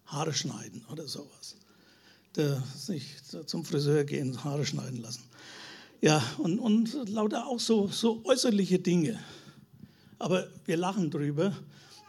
Haare 0.06 0.32
schneiden 0.32 0.84
oder 0.90 1.06
sowas. 1.06 1.56
Der, 2.36 2.62
sich 2.76 3.16
zum 3.46 3.64
Friseur 3.64 4.04
gehen, 4.04 4.44
Haare 4.44 4.64
schneiden 4.64 5.00
lassen. 5.00 5.22
Ja, 6.00 6.22
und, 6.38 6.58
und 6.58 7.08
lauter 7.08 7.46
auch 7.46 7.60
so, 7.60 7.88
so 7.88 8.22
äußerliche 8.24 8.78
Dinge. 8.78 9.18
Aber 10.18 10.46
wir 10.64 10.76
lachen 10.76 11.10
drüber 11.10 11.54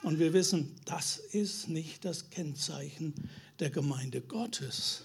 und 0.04 0.20
wir 0.20 0.34
wissen, 0.34 0.76
das 0.86 1.18
ist 1.18 1.70
nicht 1.70 2.06
das 2.06 2.30
Kennzeichen 2.30 3.14
der 3.60 3.70
Gemeinde 3.70 4.22
Gottes. 4.22 5.04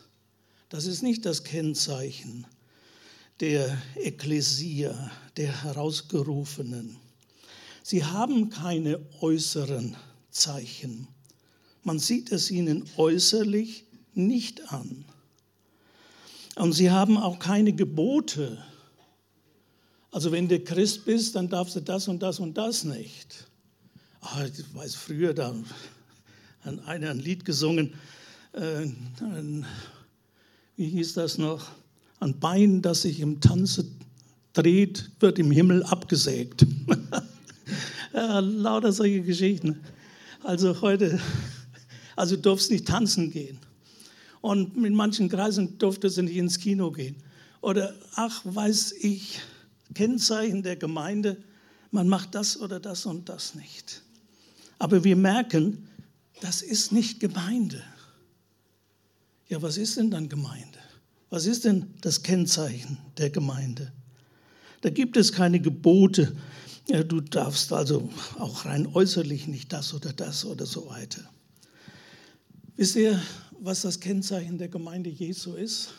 Das 0.68 0.86
ist 0.86 1.02
nicht 1.02 1.24
das 1.24 1.44
Kennzeichen 1.44 2.46
der 3.40 3.76
Ekklesia, 3.96 5.10
der 5.36 5.64
Herausgerufenen. 5.64 6.96
Sie 7.82 8.04
haben 8.04 8.50
keine 8.50 9.00
äußeren 9.20 9.96
Zeichen. 10.30 11.08
Man 11.82 11.98
sieht 11.98 12.32
es 12.32 12.50
ihnen 12.50 12.84
äußerlich 12.96 13.84
nicht 14.14 14.72
an. 14.72 15.04
Und 16.56 16.72
sie 16.72 16.90
haben 16.90 17.18
auch 17.18 17.38
keine 17.38 17.72
Gebote. 17.74 18.58
Also 20.10 20.32
wenn 20.32 20.48
du 20.48 20.58
Christ 20.58 21.04
bist, 21.04 21.36
dann 21.36 21.48
darfst 21.48 21.76
du 21.76 21.80
das 21.80 22.08
und 22.08 22.20
das 22.20 22.40
und 22.40 22.54
das 22.56 22.84
nicht. 22.84 23.46
Ach, 24.20 24.44
ich 24.44 24.74
weiß, 24.74 24.94
früher 24.94 25.34
da 25.34 25.54
hat 26.62 26.86
einer 26.86 27.10
ein 27.10 27.18
Lied 27.18 27.44
gesungen, 27.44 27.94
äh, 28.52 28.86
wie 30.76 30.88
hieß 30.88 31.14
das 31.14 31.38
noch? 31.38 31.70
Ein 32.20 32.38
Bein, 32.38 32.82
das 32.82 33.02
sich 33.02 33.20
im 33.20 33.40
Tanze 33.40 33.86
dreht, 34.52 35.10
wird 35.20 35.38
im 35.38 35.50
Himmel 35.50 35.82
abgesägt. 35.82 36.66
Lauter 38.12 38.92
solche 38.92 39.22
Geschichten. 39.22 39.80
Also 40.42 40.80
heute, 40.80 41.20
also 42.14 42.36
durfst 42.36 42.70
nicht 42.70 42.86
tanzen 42.86 43.30
gehen. 43.30 43.58
Und 44.40 44.76
in 44.84 44.94
manchen 44.94 45.28
Kreisen 45.28 45.76
durfte 45.78 46.08
sie 46.08 46.22
nicht 46.22 46.36
ins 46.36 46.58
Kino 46.58 46.90
gehen. 46.90 47.16
Oder, 47.60 47.94
ach, 48.14 48.42
weiß 48.44 48.92
ich, 49.00 49.40
Kennzeichen 49.94 50.62
der 50.62 50.76
Gemeinde, 50.76 51.36
man 51.90 52.08
macht 52.08 52.34
das 52.34 52.58
oder 52.60 52.78
das 52.80 53.06
und 53.06 53.28
das 53.28 53.54
nicht. 53.54 54.02
Aber 54.78 55.04
wir 55.04 55.16
merken, 55.16 55.88
das 56.40 56.62
ist 56.62 56.92
nicht 56.92 57.20
Gemeinde. 57.20 57.82
Ja, 59.48 59.62
was 59.62 59.78
ist 59.78 59.96
denn 59.96 60.10
dann 60.10 60.28
Gemeinde? 60.28 60.78
Was 61.36 61.44
ist 61.44 61.66
denn 61.66 61.92
das 62.00 62.22
Kennzeichen 62.22 62.96
der 63.18 63.28
Gemeinde? 63.28 63.92
Da 64.80 64.88
gibt 64.88 65.18
es 65.18 65.32
keine 65.34 65.60
Gebote, 65.60 66.34
ja, 66.88 67.02
du 67.02 67.20
darfst 67.20 67.74
also 67.74 68.08
auch 68.38 68.64
rein 68.64 68.86
äußerlich 68.86 69.46
nicht 69.46 69.70
das 69.70 69.92
oder 69.92 70.14
das 70.14 70.46
oder 70.46 70.64
so 70.64 70.88
weiter. 70.88 71.20
Wisst 72.76 72.96
ihr, 72.96 73.20
was 73.60 73.82
das 73.82 74.00
Kennzeichen 74.00 74.56
der 74.56 74.68
Gemeinde 74.68 75.10
Jesu 75.10 75.52
ist? 75.52 75.90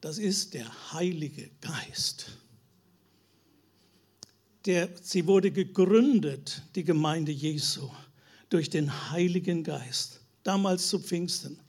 Das 0.00 0.18
ist 0.18 0.54
der 0.54 0.66
Heilige 0.92 1.48
Geist. 1.60 2.32
Der, 4.66 4.88
sie 5.02 5.24
wurde 5.24 5.52
gegründet, 5.52 6.62
die 6.74 6.82
Gemeinde 6.82 7.30
Jesu, 7.30 7.88
durch 8.50 8.68
den 8.68 9.12
Heiligen 9.12 9.62
Geist, 9.62 10.18
damals 10.42 10.88
zu 10.88 10.98
Pfingsten. 10.98 11.61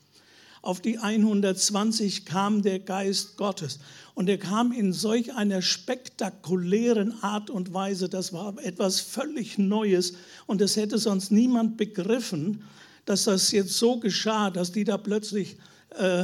Auf 0.63 0.79
die 0.79 0.97
120 0.97 2.23
kam 2.25 2.61
der 2.61 2.79
Geist 2.79 3.35
Gottes. 3.35 3.79
Und 4.15 4.29
er 4.29 4.37
kam 4.37 4.71
in 4.71 4.93
solch 4.93 5.33
einer 5.33 5.61
spektakulären 5.61 7.21
Art 7.21 7.49
und 7.49 7.73
Weise, 7.73 8.07
das 8.07 8.31
war 8.31 8.55
etwas 8.63 9.01
völlig 9.01 9.57
Neues. 9.57 10.13
Und 10.47 10.61
es 10.61 10.77
hätte 10.77 10.99
sonst 10.99 11.31
niemand 11.31 11.75
begriffen, 11.75 12.63
dass 13.03 13.25
das 13.25 13.51
jetzt 13.51 13.73
so 13.73 13.99
geschah, 13.99 14.51
dass 14.51 14.71
die 14.71 14.85
da 14.85 14.97
plötzlich 14.97 15.57
äh, 15.99 16.23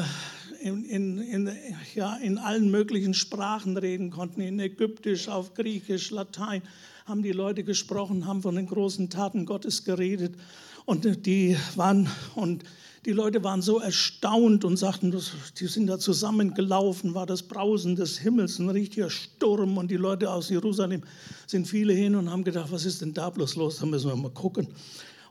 in, 0.61 0.85
in, 0.85 1.17
in, 1.17 1.51
ja, 1.93 2.15
in 2.15 2.37
allen 2.37 2.71
möglichen 2.71 3.13
Sprachen 3.13 3.75
reden 3.75 4.09
konnten, 4.09 4.39
in 4.39 4.57
Ägyptisch, 4.61 5.27
auf 5.27 5.53
Griechisch, 5.53 6.11
Latein, 6.11 6.61
haben 7.05 7.23
die 7.23 7.33
Leute 7.33 7.65
gesprochen, 7.65 8.25
haben 8.25 8.41
von 8.41 8.55
den 8.55 8.67
großen 8.67 9.09
Taten 9.09 9.45
Gottes 9.45 9.83
geredet. 9.83 10.35
Und 10.85 11.25
die 11.25 11.57
waren, 11.75 12.09
und 12.35 12.63
die 13.05 13.11
Leute 13.11 13.43
waren 13.43 13.61
so 13.61 13.79
erstaunt 13.79 14.65
und 14.65 14.77
sagten, 14.77 15.15
die 15.57 15.67
sind 15.67 15.87
da 15.87 15.99
zusammengelaufen, 15.99 17.13
war 17.13 17.25
das 17.25 17.43
Brausen 17.43 17.95
des 17.95 18.17
Himmels, 18.17 18.59
ein 18.59 18.69
richtiger 18.69 19.09
Sturm. 19.09 19.77
Und 19.77 19.89
die 19.89 19.95
Leute 19.97 20.31
aus 20.31 20.49
Jerusalem 20.49 21.03
sind 21.47 21.67
viele 21.67 21.93
hin 21.93 22.15
und 22.15 22.29
haben 22.29 22.43
gedacht, 22.43 22.71
was 22.71 22.85
ist 22.85 23.01
denn 23.01 23.13
da 23.13 23.29
bloß 23.29 23.55
los? 23.55 23.77
Da 23.77 23.85
müssen 23.85 24.09
wir 24.09 24.15
mal 24.15 24.31
gucken. 24.31 24.67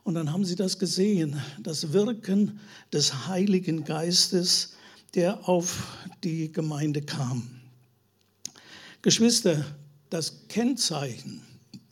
Und 0.03 0.15
dann 0.15 0.31
haben 0.31 0.45
sie 0.45 0.55
das 0.55 0.79
gesehen, 0.79 1.39
das 1.61 1.93
Wirken 1.93 2.59
des 2.91 3.27
Heiligen 3.27 3.83
Geistes, 3.83 4.73
der 5.13 5.47
auf 5.47 5.97
die 6.23 6.51
Gemeinde 6.51 7.01
kam. 7.01 7.47
Geschwister, 9.01 9.63
das 10.09 10.47
Kennzeichen, 10.47 11.41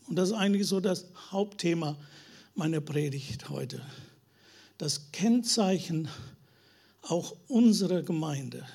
und 0.07 0.15
das 0.15 0.29
ist 0.29 0.35
eigentlich 0.35 0.65
so 0.67 0.79
das 0.79 1.05
Hauptthema 1.31 1.97
meiner 2.55 2.81
Predigt 2.81 3.49
heute 3.49 3.81
das 4.77 5.11
Kennzeichen 5.11 6.07
auch 7.01 7.35
unserer 7.47 8.03
Gemeinde 8.03 8.65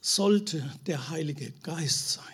sollte 0.00 0.70
der 0.86 1.10
Heilige 1.10 1.52
Geist 1.62 2.12
sein. 2.12 2.24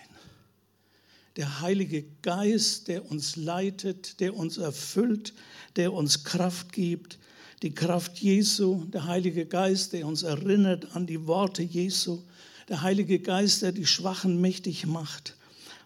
Der 1.37 1.61
Heilige 1.61 2.05
Geist, 2.23 2.89
der 2.89 3.09
uns 3.11 3.37
leitet, 3.37 4.21
der 4.21 4.37
uns 4.37 4.59
erfüllt, 4.59 5.33
der 5.77 5.93
uns 5.93 6.25
Kraft 6.25 6.73
gibt. 6.73 7.19
Die 7.63 7.73
Kraft 7.73 8.19
Jesu, 8.19 8.85
der 8.87 9.07
Heilige 9.07 9.47
Geist, 9.47 9.93
der 9.93 10.07
uns 10.07 10.23
erinnert 10.23 10.97
an 10.97 11.07
die 11.07 11.27
Worte 11.27 11.63
Jesu. 11.63 12.23
Der 12.69 12.83
Heilige 12.83 13.21
Geist, 13.21 13.63
der 13.63 13.73
die 13.73 13.87
Schwachen 13.87 14.41
mächtig 14.41 14.87
macht. 14.87 15.37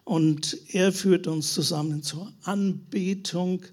Und 0.03 0.57
er 0.73 0.91
führt 0.91 1.27
uns 1.27 1.53
zusammen 1.53 2.01
zur 2.01 2.31
Anbetung 2.43 3.63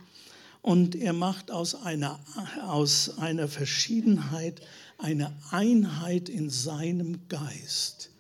und 0.63 0.95
er 0.95 1.13
macht 1.13 1.51
aus 1.51 1.75
einer, 1.75 2.21
aus 2.63 3.19
einer 3.19 3.49
Verschiedenheit 3.49 4.63
eine 4.97 5.33
Einheit 5.51 6.29
in 6.29 6.49
seinem 6.49 7.29
Geist. 7.29 8.11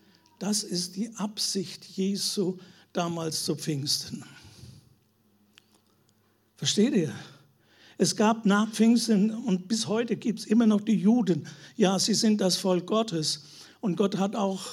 Das 0.40 0.64
ist 0.64 0.96
die 0.96 1.14
Absicht 1.14 1.84
Jesu 1.84 2.58
damals 2.92 3.44
zu 3.44 3.54
Pfingsten. 3.54 4.24
Versteht 6.56 6.94
ihr? 6.94 7.12
Es 7.96 8.16
gab 8.16 8.44
nach 8.44 8.68
Pfingsten 8.70 9.30
und 9.30 9.68
bis 9.68 9.86
heute 9.86 10.16
gibt 10.16 10.40
es 10.40 10.46
immer 10.46 10.66
noch 10.66 10.80
die 10.80 10.96
Juden. 10.96 11.46
Ja, 11.76 11.98
sie 12.00 12.14
sind 12.14 12.40
das 12.40 12.56
Volk 12.56 12.86
Gottes. 12.86 13.44
Und 13.80 13.96
Gott 13.96 14.18
hat 14.18 14.34
auch 14.34 14.66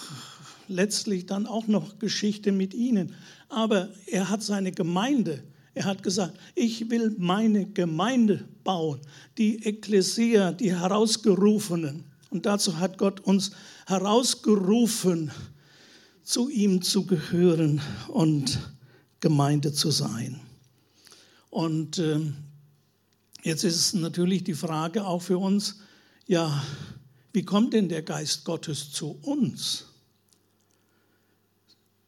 letztlich 0.68 1.28
dann 1.28 1.46
auch 1.46 1.68
noch 1.68 2.00
Geschichte 2.00 2.52
mit 2.52 2.74
ihnen. 2.74 3.14
Aber 3.50 3.90
er 4.08 4.30
hat 4.30 4.42
seine 4.42 4.72
Gemeinde 4.72 5.44
er 5.80 5.86
hat 5.86 6.04
gesagt, 6.04 6.38
ich 6.56 6.90
will 6.90 7.16
meine 7.18 7.66
Gemeinde 7.66 8.46
bauen, 8.66 9.00
die 9.38 9.66
Ekklesia, 9.66 10.52
die 10.52 10.76
Herausgerufenen. 10.76 12.04
Und 12.30 12.46
dazu 12.46 12.80
hat 12.80 12.98
Gott 12.98 13.22
uns 13.22 13.52
herausgerufen, 13.88 15.32
zu 16.22 16.50
ihm 16.50 16.82
zu 16.82 17.06
gehören 17.06 17.82
und 18.10 18.60
Gemeinde 19.22 19.72
zu 19.72 19.90
sein. 19.90 20.42
Und 21.50 21.98
äh, 21.98 22.20
jetzt 23.44 23.64
ist 23.64 23.94
natürlich 23.94 24.44
die 24.44 24.56
Frage 24.56 25.08
auch 25.08 25.22
für 25.22 25.38
uns, 25.38 25.80
ja, 26.28 26.62
wie 27.32 27.44
kommt 27.44 27.72
denn 27.72 27.88
der 27.88 28.02
Geist 28.02 28.44
Gottes 28.44 28.92
zu 28.92 29.18
uns? 29.22 29.86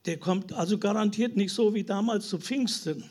der 0.05 0.17
kommt 0.17 0.51
also 0.51 0.79
garantiert 0.79 1.37
nicht 1.37 1.53
so 1.53 1.75
wie 1.75 1.83
damals 1.83 2.27
zu 2.27 2.39
Pfingsten. 2.39 3.03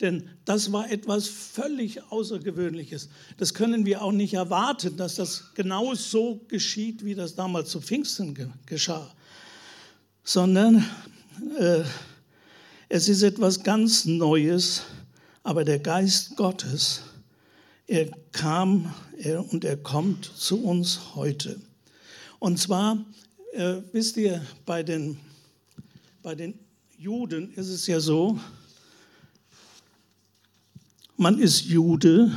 Denn 0.00 0.28
das 0.44 0.72
war 0.72 0.90
etwas 0.90 1.28
völlig 1.28 2.02
Außergewöhnliches. 2.10 3.08
Das 3.36 3.54
können 3.54 3.86
wir 3.86 4.02
auch 4.02 4.12
nicht 4.12 4.34
erwarten, 4.34 4.96
dass 4.96 5.14
das 5.14 5.54
genau 5.54 5.94
so 5.94 6.40
geschieht, 6.48 7.04
wie 7.04 7.14
das 7.14 7.34
damals 7.34 7.70
zu 7.70 7.80
Pfingsten 7.80 8.52
geschah. 8.66 9.14
Sondern 10.24 10.84
äh, 11.58 11.84
es 12.88 13.08
ist 13.08 13.22
etwas 13.22 13.62
ganz 13.62 14.04
Neues, 14.04 14.82
aber 15.42 15.64
der 15.64 15.78
Geist 15.78 16.36
Gottes, 16.36 17.02
er 17.86 18.10
kam 18.32 18.92
er, 19.18 19.52
und 19.52 19.64
er 19.64 19.76
kommt 19.76 20.24
zu 20.24 20.62
uns 20.62 21.14
heute. 21.14 21.60
Und 22.38 22.58
zwar, 22.58 23.04
äh, 23.52 23.76
wisst 23.92 24.16
ihr, 24.16 24.44
bei 24.66 24.82
den, 24.82 25.18
bei 26.22 26.34
den 26.34 26.58
Juden 26.98 27.52
ist 27.54 27.68
es 27.68 27.86
ja 27.86 28.00
so, 28.00 28.38
man 31.16 31.38
ist 31.38 31.62
Jude, 31.62 32.32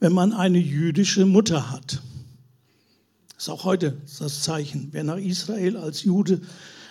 wenn 0.00 0.12
man 0.12 0.32
eine 0.32 0.58
jüdische 0.58 1.26
Mutter 1.26 1.70
hat. 1.70 2.02
Das 3.34 3.44
ist 3.44 3.48
auch 3.48 3.64
heute 3.64 3.96
das 4.18 4.42
Zeichen. 4.42 4.88
Wer 4.92 5.04
nach 5.04 5.18
Israel 5.18 5.76
als 5.76 6.04
Jude 6.04 6.40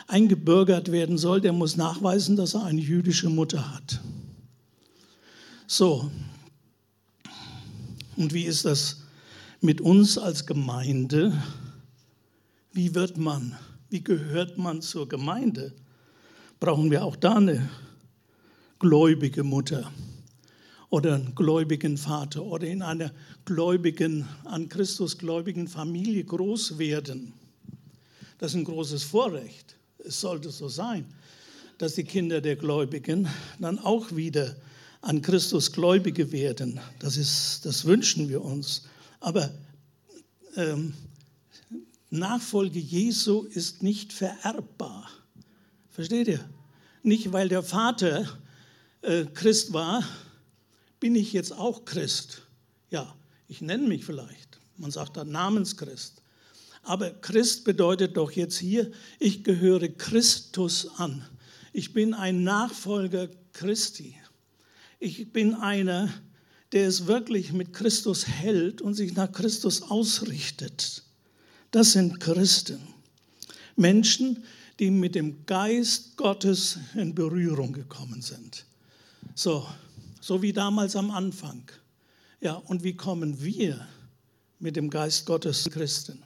eingebürgert 0.07 0.91
werden 0.91 1.17
soll, 1.17 1.41
der 1.41 1.53
muss 1.53 1.77
nachweisen, 1.77 2.35
dass 2.35 2.53
er 2.53 2.65
eine 2.65 2.81
jüdische 2.81 3.29
Mutter 3.29 3.73
hat. 3.73 4.01
So, 5.67 6.11
und 8.15 8.33
wie 8.33 8.43
ist 8.43 8.65
das 8.65 9.01
mit 9.61 9.81
uns 9.81 10.17
als 10.17 10.45
Gemeinde? 10.45 11.33
Wie 12.71 12.93
wird 12.93 13.17
man, 13.17 13.57
wie 13.89 14.03
gehört 14.03 14.57
man 14.57 14.81
zur 14.81 15.09
Gemeinde? 15.09 15.73
Brauchen 16.59 16.91
wir 16.91 17.03
auch 17.03 17.15
da 17.15 17.35
eine 17.35 17.67
gläubige 18.79 19.43
Mutter 19.43 19.91
oder 20.95 21.15
einen 21.15 21.35
gläubigen 21.35 21.97
Vater 21.97 22.41
oder 22.41 22.67
in 22.67 22.81
einer 22.81 23.11
gläubigen, 23.43 24.25
an 24.45 24.69
Christus 24.69 25.17
gläubigen 25.17 25.67
Familie 25.67 26.23
groß 26.23 26.77
werden? 26.77 27.33
Das 28.37 28.51
ist 28.51 28.55
ein 28.55 28.63
großes 28.63 29.03
Vorrecht. 29.03 29.75
Es 29.97 30.21
sollte 30.21 30.51
so 30.51 30.69
sein, 30.69 31.05
dass 31.79 31.95
die 31.95 32.05
Kinder 32.05 32.39
der 32.39 32.55
Gläubigen 32.55 33.27
dann 33.59 33.77
auch 33.77 34.15
wieder 34.15 34.55
an 35.01 35.21
Christus 35.21 35.73
Gläubige 35.73 36.31
werden. 36.31 36.79
Das, 36.99 37.17
ist, 37.17 37.65
das 37.65 37.83
wünschen 37.83 38.29
wir 38.29 38.41
uns. 38.41 38.83
Aber 39.19 39.51
ähm, 40.55 40.93
Nachfolge 42.09 42.79
Jesu 42.79 43.41
ist 43.41 43.83
nicht 43.83 44.13
vererbbar. 44.13 45.09
Versteht 45.91 46.29
ihr? 46.29 46.49
Nicht, 47.03 47.33
weil 47.33 47.49
der 47.49 47.63
Vater 47.63 48.39
äh, 49.01 49.25
Christ 49.25 49.73
war, 49.73 50.01
bin 51.05 51.13
ich 51.13 51.33
jetzt 51.33 51.51
auch 51.51 51.85
Christ. 51.85 52.41
Ja, 52.89 53.15
ich 53.47 53.61
nenne 53.61 53.87
mich 53.87 54.05
vielleicht. 54.05 54.57
Man 54.77 54.89
sagt 54.89 55.17
dann 55.17 55.29
Namenschrist. 55.29 56.23
Aber 56.81 57.11
Christ 57.11 57.63
bedeutet 57.63 58.17
doch 58.17 58.31
jetzt 58.31 58.57
hier, 58.57 58.91
ich 59.19 59.43
gehöre 59.43 59.87
Christus 59.87 60.87
an. 60.97 61.23
Ich 61.73 61.93
bin 61.93 62.15
ein 62.15 62.43
Nachfolger 62.43 63.27
Christi. 63.53 64.15
Ich 64.97 65.31
bin 65.31 65.53
einer, 65.53 66.11
der 66.71 66.87
es 66.87 67.05
wirklich 67.05 67.53
mit 67.53 67.71
Christus 67.71 68.27
hält 68.27 68.81
und 68.81 68.95
sich 68.95 69.13
nach 69.13 69.31
Christus 69.31 69.83
ausrichtet. 69.83 71.03
Das 71.69 71.91
sind 71.91 72.19
Christen. 72.19 72.79
Menschen, 73.75 74.43
die 74.79 74.89
mit 74.89 75.13
dem 75.13 75.45
Geist 75.45 76.17
Gottes 76.17 76.79
in 76.95 77.13
Berührung 77.13 77.73
gekommen 77.73 78.23
sind. 78.23 78.65
So, 79.35 79.67
so 80.25 80.41
wie 80.41 80.53
damals 80.53 80.95
am 80.95 81.11
Anfang. 81.11 81.69
Ja, 82.41 82.55
und 82.55 82.83
wie 82.83 82.95
kommen 82.95 83.43
wir 83.43 83.87
mit 84.57 84.75
dem 84.75 84.89
Geist 84.89 85.27
Gottes 85.27 85.69
Christen? 85.69 86.23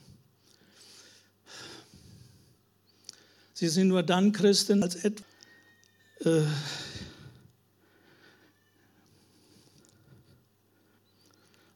Sie 3.53 3.67
sind 3.67 3.89
nur 3.89 4.01
dann 4.01 4.31
Christen, 4.31 4.83
als 4.83 4.95
etwas. 4.95 5.27
Äh, 6.21 6.43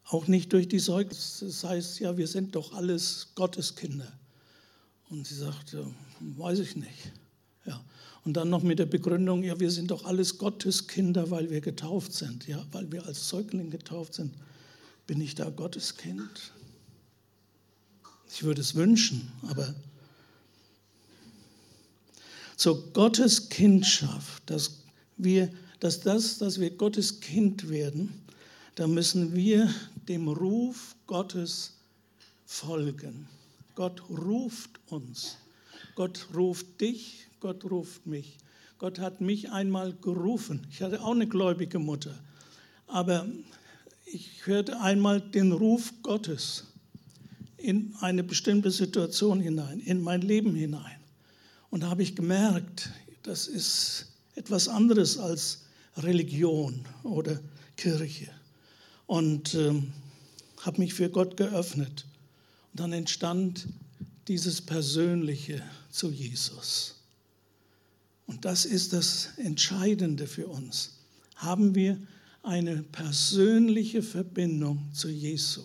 Auch 0.05 0.27
nicht 0.27 0.53
durch 0.53 0.69
die 0.69 0.79
Säugnis. 0.79 1.39
Das 1.41 1.63
heißt 1.65 1.99
ja, 1.99 2.15
wir 2.15 2.27
sind 2.27 2.55
doch 2.55 2.71
alles 2.73 3.33
Gotteskinder. 3.36 4.17
Und 5.09 5.27
sie 5.27 5.36
sagt, 5.36 5.73
ja, 5.73 5.83
weiß 6.38 6.59
ich 6.59 6.77
nicht. 6.77 7.12
Ja. 7.65 7.84
Und 8.26 8.34
dann 8.34 8.49
noch 8.49 8.63
mit 8.63 8.80
der 8.80 8.86
Begründung, 8.86 9.43
ja, 9.43 9.60
wir 9.60 9.69
sind 9.69 9.91
doch 9.91 10.06
alles 10.06 10.38
Gotteskinder, 10.38 11.30
weil 11.30 11.49
wir 11.49 11.62
getauft 11.62 12.13
sind. 12.13 12.47
Ja, 12.47 12.65
weil 12.71 12.91
wir 12.91 13.06
als 13.06 13.28
Säugling 13.28 13.69
getauft 13.69 14.13
sind. 14.13 14.34
Bin 15.08 15.19
ich 15.19 15.36
da 15.36 15.49
Gotteskind? 15.49 16.54
Ich 18.30 18.43
würde 18.43 18.62
es 18.62 18.76
wünschen, 18.76 19.32
aber 19.43 19.76
zur 22.56 22.93
Gottes 22.93 23.49
Kindschaft, 23.49 24.43
dass 24.45 24.84
wir, 25.17 25.52
dass 25.80 25.99
das, 25.99 26.38
dass 26.38 26.60
wir 26.60 26.71
Gottes 26.71 27.19
Kind 27.19 27.69
werden, 27.69 28.23
da 28.76 28.88
müssen 28.88 29.36
wir 29.36 29.69
dem 30.08 30.28
Ruf 30.28 30.95
Gottes 31.08 31.73
folgen. 32.45 33.28
Gott 33.76 34.02
ruft 34.10 34.80
uns. 34.88 35.38
Gott 35.95 36.28
ruft 36.34 36.82
dich, 36.82 37.28
Gott 37.43 37.69
ruft 37.69 38.08
mich. 38.08 38.38
Gott 38.77 38.99
hat 38.99 39.19
mich 39.19 39.51
einmal 39.51 39.91
gerufen. 39.91 40.65
Ich 40.71 40.82
hatte 40.82 41.03
auch 41.03 41.12
eine 41.12 41.27
gläubige 41.27 41.77
Mutter. 41.77 42.17
Aber 42.88 43.27
ich 44.06 44.47
hörte 44.47 44.79
einmal 44.79 45.19
den 45.19 45.51
Ruf 45.51 45.91
Gottes 46.03 46.67
in 47.58 47.93
eine 47.99 48.23
bestimmte 48.23 48.71
Situation 48.71 49.41
hinein, 49.41 49.82
in 49.82 50.01
mein 50.01 50.21
Leben 50.21 50.56
hinein. 50.56 51.01
Und 51.69 51.84
da 51.84 51.89
habe 51.89 52.01
ich 52.01 52.15
gemerkt, 52.15 52.91
das 53.23 53.47
ist 53.47 54.13
etwas 54.36 54.69
anderes 54.69 55.17
als 55.17 55.65
Religion 55.97 56.86
oder 57.03 57.41
Kirche 57.75 58.29
und 59.06 59.53
äh, 59.53 59.82
habe 60.62 60.79
mich 60.79 60.93
für 60.93 61.10
Gott 61.10 61.36
geöffnet. 61.36 62.06
Und 62.71 62.79
dann 62.79 62.93
entstand 62.93 63.67
dieses 64.29 64.62
Persönliche 64.62 65.62
zu 65.89 66.10
Jesus. 66.10 67.02
Und 68.25 68.45
das 68.45 68.65
ist 68.65 68.93
das 68.93 69.29
Entscheidende 69.38 70.27
für 70.27 70.47
uns. 70.47 70.99
Haben 71.36 71.75
wir 71.75 71.97
eine 72.41 72.83
persönliche 72.83 74.01
Verbindung 74.01 74.89
zu 74.93 75.09
Jesu? 75.09 75.62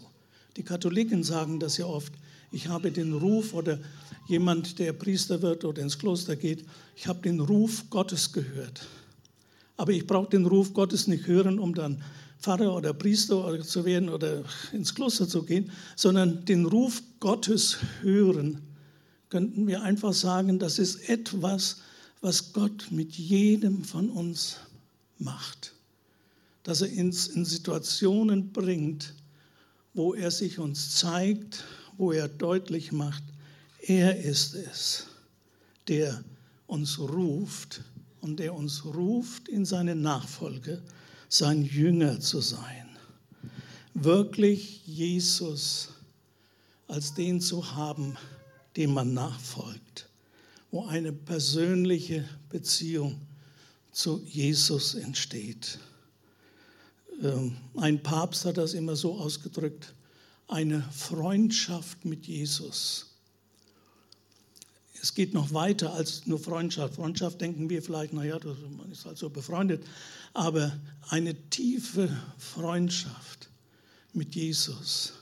Die 0.57 0.63
Katholiken 0.65 1.23
sagen 1.23 1.61
das 1.61 1.77
ja 1.77 1.87
oft. 1.87 2.13
Ich 2.51 2.69
habe 2.69 2.91
den 2.91 3.13
Ruf 3.13 3.55
oder 3.55 3.79
jemand, 4.27 4.79
der 4.79 4.93
Priester 4.93 5.43
wird 5.43 5.65
oder 5.65 5.83
ins 5.83 5.99
Kloster 5.99 6.37
geht, 6.37 6.65
ich 6.97 7.07
habe 7.07 7.21
den 7.23 7.41
Ruf 7.41 7.89
Gottes 7.91 8.33
gehört. 8.33 8.87
Aber 9.77 9.93
ich 9.93 10.07
brauche 10.07 10.31
den 10.31 10.47
Ruf 10.47 10.75
Gottes 10.75 11.07
nicht 11.07 11.27
hören, 11.27 11.59
um 11.59 11.75
dann 11.75 12.03
Pfarrer 12.41 12.75
oder 12.75 12.93
Priester 12.93 13.61
zu 13.63 13.85
werden 13.85 14.09
oder 14.09 14.45
ins 14.73 14.95
Kloster 14.95 15.29
zu 15.29 15.45
gehen, 15.45 15.71
sondern 15.97 16.45
den 16.45 16.67
Ruf 16.67 17.03
Gottes 17.21 17.79
hören, 18.03 18.61
könnten 19.29 19.67
wir 19.67 19.83
einfach 19.83 20.13
sagen, 20.13 20.59
das 20.59 20.79
ist 20.79 21.09
etwas, 21.09 21.83
was 22.21 22.53
Gott 22.53 22.89
mit 22.91 23.15
jedem 23.15 23.85
von 23.85 24.11
uns 24.11 24.59
macht. 25.19 25.75
Dass 26.63 26.83
er 26.83 26.91
uns 26.99 27.29
in 27.29 27.45
Situationen 27.45 28.53
bringt, 28.53 29.15
wo 29.95 30.15
er 30.15 30.31
sich 30.31 30.59
uns 30.59 30.97
zeigt, 30.97 31.65
wo 31.97 32.13
er 32.13 32.29
deutlich 32.29 32.93
macht, 32.93 33.23
er 33.81 34.23
ist 34.23 34.55
es, 34.55 35.07
der 35.87 36.23
uns 36.67 36.99
ruft 36.99 37.83
und 38.21 38.39
der 38.39 38.55
uns 38.55 38.85
ruft 38.85 39.49
in 39.49 39.65
seine 39.65 39.95
Nachfolge 39.95 40.83
sein 41.29 41.63
Jünger 41.63 42.21
zu 42.21 42.41
sein. 42.41 42.89
Wirklich 43.95 44.87
Jesus 44.87 45.91
als 46.87 47.15
den 47.15 47.41
zu 47.41 47.75
haben, 47.75 48.17
dem 48.77 48.93
man 48.93 49.13
nachfolgt, 49.13 50.08
wo 50.71 50.87
eine 50.87 51.13
persönliche 51.13 52.29
Beziehung 52.49 53.21
zu 53.91 54.23
Jesus 54.27 54.95
entsteht. 54.95 55.79
Ähm, 57.23 57.57
ein 57.77 58.03
Papst 58.03 58.45
hat 58.45 58.59
das 58.59 58.75
immer 58.75 58.97
so 58.97 59.15
ausgedrückt, 59.19 59.95
eine 60.47 60.83
Freundschaft 60.93 62.05
mit 62.05 62.27
Jesus 62.27 63.09
es 65.03 65.15
geht 65.15 65.35
noch 65.35 65.53
weiter 65.53 65.95
als 65.95 66.27
nur 66.27 66.39
Freundschaft. 66.39 66.95
Freundschaft 66.95 67.41
denken 67.41 67.71
wir 67.71 67.83
vielleicht, 67.83 68.13
naja, 68.13 68.39
man 68.77 68.91
ist 68.91 69.05
halt 69.05 69.19
so 69.19 69.31
befreundet. 69.31 69.85
Aber 70.35 70.79
eine 71.09 71.35
tiefe 71.51 72.11
Freundschaft 72.37 73.49
mit 74.13 74.35
Jesus, 74.35 75.15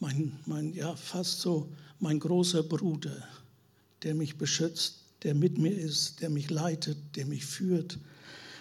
mein, 0.00 0.38
mein, 0.46 0.72
ja, 0.72 0.96
fast 0.96 1.40
so 1.40 1.68
mein 2.00 2.18
großer 2.18 2.62
Bruder, 2.62 3.16
der 4.02 4.14
mich 4.14 4.36
beschützt, 4.36 5.04
der 5.22 5.34
mit 5.34 5.58
mir 5.58 5.76
ist, 5.76 6.20
der 6.20 6.30
mich 6.30 6.50
leitet, 6.50 6.98
der 7.16 7.26
mich 7.26 7.44
führt. 7.44 7.98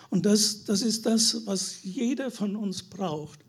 Und 0.10 0.26
das, 0.26 0.66
das 0.66 0.82
ist 0.82 1.06
das, 1.06 1.46
was 1.46 1.84
jeder 1.84 2.32
von 2.32 2.56
uns 2.56 2.84
braucht, 2.84 3.40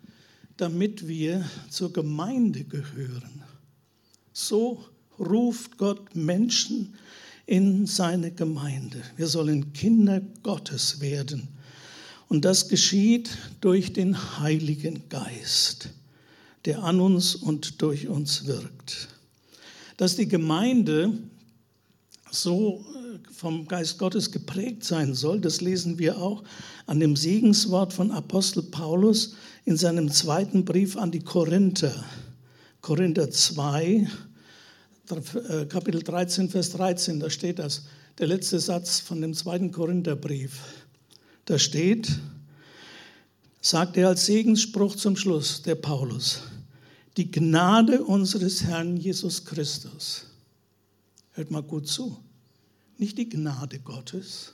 damit 0.56 1.08
wir 1.08 1.44
zur 1.68 1.92
Gemeinde 1.92 2.64
gehören. 2.64 3.42
So 4.32 4.84
ruft 5.18 5.76
Gott 5.76 6.14
Menschen 6.14 6.94
in 7.46 7.86
seine 7.86 8.30
Gemeinde. 8.30 9.02
Wir 9.16 9.26
sollen 9.26 9.72
Kinder 9.72 10.22
Gottes 10.42 11.00
werden. 11.00 11.48
Und 12.28 12.44
das 12.44 12.68
geschieht 12.68 13.36
durch 13.60 13.92
den 13.92 14.38
Heiligen 14.38 15.08
Geist, 15.08 15.90
der 16.64 16.82
an 16.82 17.00
uns 17.00 17.34
und 17.34 17.82
durch 17.82 18.08
uns 18.08 18.46
wirkt. 18.46 19.08
Dass 19.98 20.16
die 20.16 20.28
Gemeinde 20.28 21.12
so 22.32 22.84
äh, 22.94 23.32
vom 23.32 23.68
Geist 23.68 23.98
Gottes 23.98 24.32
geprägt 24.32 24.84
sein 24.84 25.14
soll, 25.14 25.40
das 25.40 25.60
lesen 25.60 25.98
wir 25.98 26.18
auch 26.18 26.42
an 26.86 26.98
dem 26.98 27.14
Segenswort 27.14 27.92
von 27.92 28.10
Apostel 28.10 28.62
Paulus 28.62 29.34
in 29.64 29.76
seinem 29.76 30.10
zweiten 30.10 30.64
Brief 30.64 30.96
an 30.96 31.10
die 31.10 31.20
Korinther. 31.20 32.04
Korinther 32.80 33.30
2, 33.30 34.08
äh, 35.10 35.66
Kapitel 35.66 36.02
13, 36.02 36.48
Vers 36.48 36.70
13, 36.70 37.20
da 37.20 37.30
steht 37.30 37.58
das, 37.58 37.82
der 38.18 38.26
letzte 38.26 38.58
Satz 38.58 38.98
von 38.98 39.20
dem 39.20 39.34
zweiten 39.34 39.70
Korintherbrief. 39.70 40.58
Da 41.44 41.58
steht, 41.58 42.08
sagt 43.60 43.96
er 43.96 44.08
als 44.08 44.26
Segensspruch 44.26 44.96
zum 44.96 45.16
Schluss, 45.16 45.62
der 45.62 45.74
Paulus, 45.74 46.42
die 47.16 47.30
Gnade 47.30 48.02
unseres 48.02 48.64
Herrn 48.64 48.96
Jesus 48.96 49.44
Christus. 49.44 50.31
Hört 51.32 51.50
mal 51.50 51.62
gut 51.62 51.88
zu. 51.88 52.22
Nicht 52.98 53.18
die 53.18 53.28
Gnade 53.28 53.78
Gottes, 53.80 54.52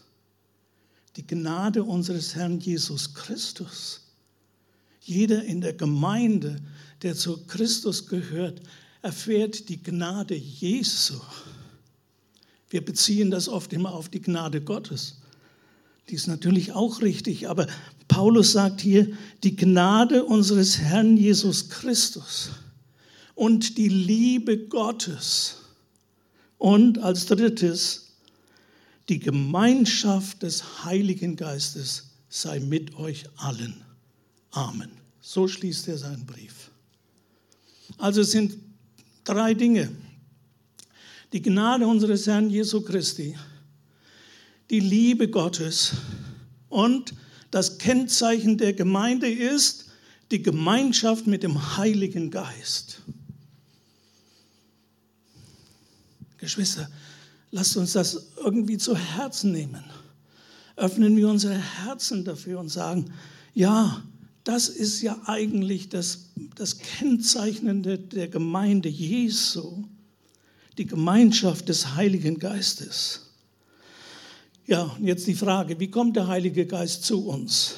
die 1.16 1.26
Gnade 1.26 1.82
unseres 1.82 2.34
Herrn 2.34 2.60
Jesus 2.60 3.14
Christus. 3.14 4.02
Jeder 5.00 5.42
in 5.44 5.60
der 5.60 5.72
Gemeinde, 5.72 6.60
der 7.02 7.14
zu 7.14 7.44
Christus 7.46 8.06
gehört, 8.06 8.62
erfährt 9.02 9.68
die 9.68 9.82
Gnade 9.82 10.34
Jesu. 10.34 11.20
Wir 12.70 12.84
beziehen 12.84 13.30
das 13.30 13.48
oft 13.48 13.72
immer 13.72 13.92
auf 13.92 14.08
die 14.08 14.20
Gnade 14.20 14.60
Gottes. 14.60 15.16
Die 16.08 16.14
ist 16.14 16.26
natürlich 16.26 16.72
auch 16.72 17.02
richtig, 17.02 17.48
aber 17.48 17.66
Paulus 18.06 18.52
sagt 18.52 18.80
hier, 18.80 19.12
die 19.42 19.56
Gnade 19.56 20.24
unseres 20.24 20.78
Herrn 20.78 21.16
Jesus 21.16 21.68
Christus 21.68 22.50
und 23.34 23.76
die 23.76 23.88
Liebe 23.88 24.58
Gottes 24.68 25.56
und 26.58 26.98
als 26.98 27.26
drittes, 27.26 28.16
die 29.08 29.18
Gemeinschaft 29.18 30.42
des 30.42 30.84
Heiligen 30.84 31.36
Geistes 31.36 32.10
sei 32.28 32.60
mit 32.60 32.96
euch 32.96 33.24
allen. 33.36 33.82
Amen. 34.50 34.90
So 35.20 35.48
schließt 35.48 35.88
er 35.88 35.98
seinen 35.98 36.26
Brief. 36.26 36.70
Also 37.96 38.20
es 38.20 38.32
sind 38.32 38.58
drei 39.24 39.54
Dinge. 39.54 39.90
Die 41.32 41.42
Gnade 41.42 41.86
unseres 41.86 42.26
Herrn 42.26 42.50
Jesu 42.50 42.80
Christi, 42.80 43.36
die 44.70 44.80
Liebe 44.80 45.28
Gottes 45.28 45.92
und 46.68 47.14
das 47.50 47.78
Kennzeichen 47.78 48.58
der 48.58 48.74
Gemeinde 48.74 49.30
ist 49.30 49.86
die 50.30 50.42
Gemeinschaft 50.42 51.26
mit 51.26 51.42
dem 51.42 51.76
Heiligen 51.76 52.30
Geist. 52.30 53.02
Geschwister, 56.38 56.88
lasst 57.50 57.76
uns 57.76 57.92
das 57.92 58.32
irgendwie 58.42 58.78
zu 58.78 58.96
Herzen 58.96 59.52
nehmen. 59.52 59.84
Öffnen 60.76 61.16
wir 61.16 61.28
unsere 61.28 61.58
Herzen 61.58 62.24
dafür 62.24 62.60
und 62.60 62.68
sagen, 62.68 63.12
ja, 63.52 64.02
das 64.44 64.68
ist 64.68 65.02
ja 65.02 65.20
eigentlich 65.26 65.88
das, 65.88 66.30
das 66.54 66.78
Kennzeichnende 66.78 67.98
der 67.98 68.28
Gemeinde 68.28 68.88
Jesu, 68.88 69.84
die 70.78 70.86
Gemeinschaft 70.86 71.68
des 71.68 71.96
Heiligen 71.96 72.38
Geistes. 72.38 73.26
Ja, 74.66 74.82
und 74.82 75.04
jetzt 75.04 75.26
die 75.26 75.34
Frage, 75.34 75.80
wie 75.80 75.90
kommt 75.90 76.16
der 76.16 76.28
Heilige 76.28 76.66
Geist 76.66 77.04
zu 77.04 77.26
uns? 77.26 77.74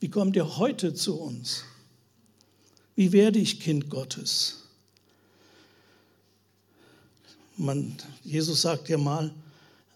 Wie 0.00 0.08
kommt 0.08 0.36
er 0.36 0.56
heute 0.56 0.94
zu 0.94 1.20
uns? 1.20 1.64
Wie 2.96 3.12
werde 3.12 3.38
ich 3.38 3.60
Kind 3.60 3.90
Gottes? 3.90 4.61
Man, 7.62 7.96
Jesus 8.24 8.62
sagt 8.62 8.88
ja 8.88 8.98
mal 8.98 9.32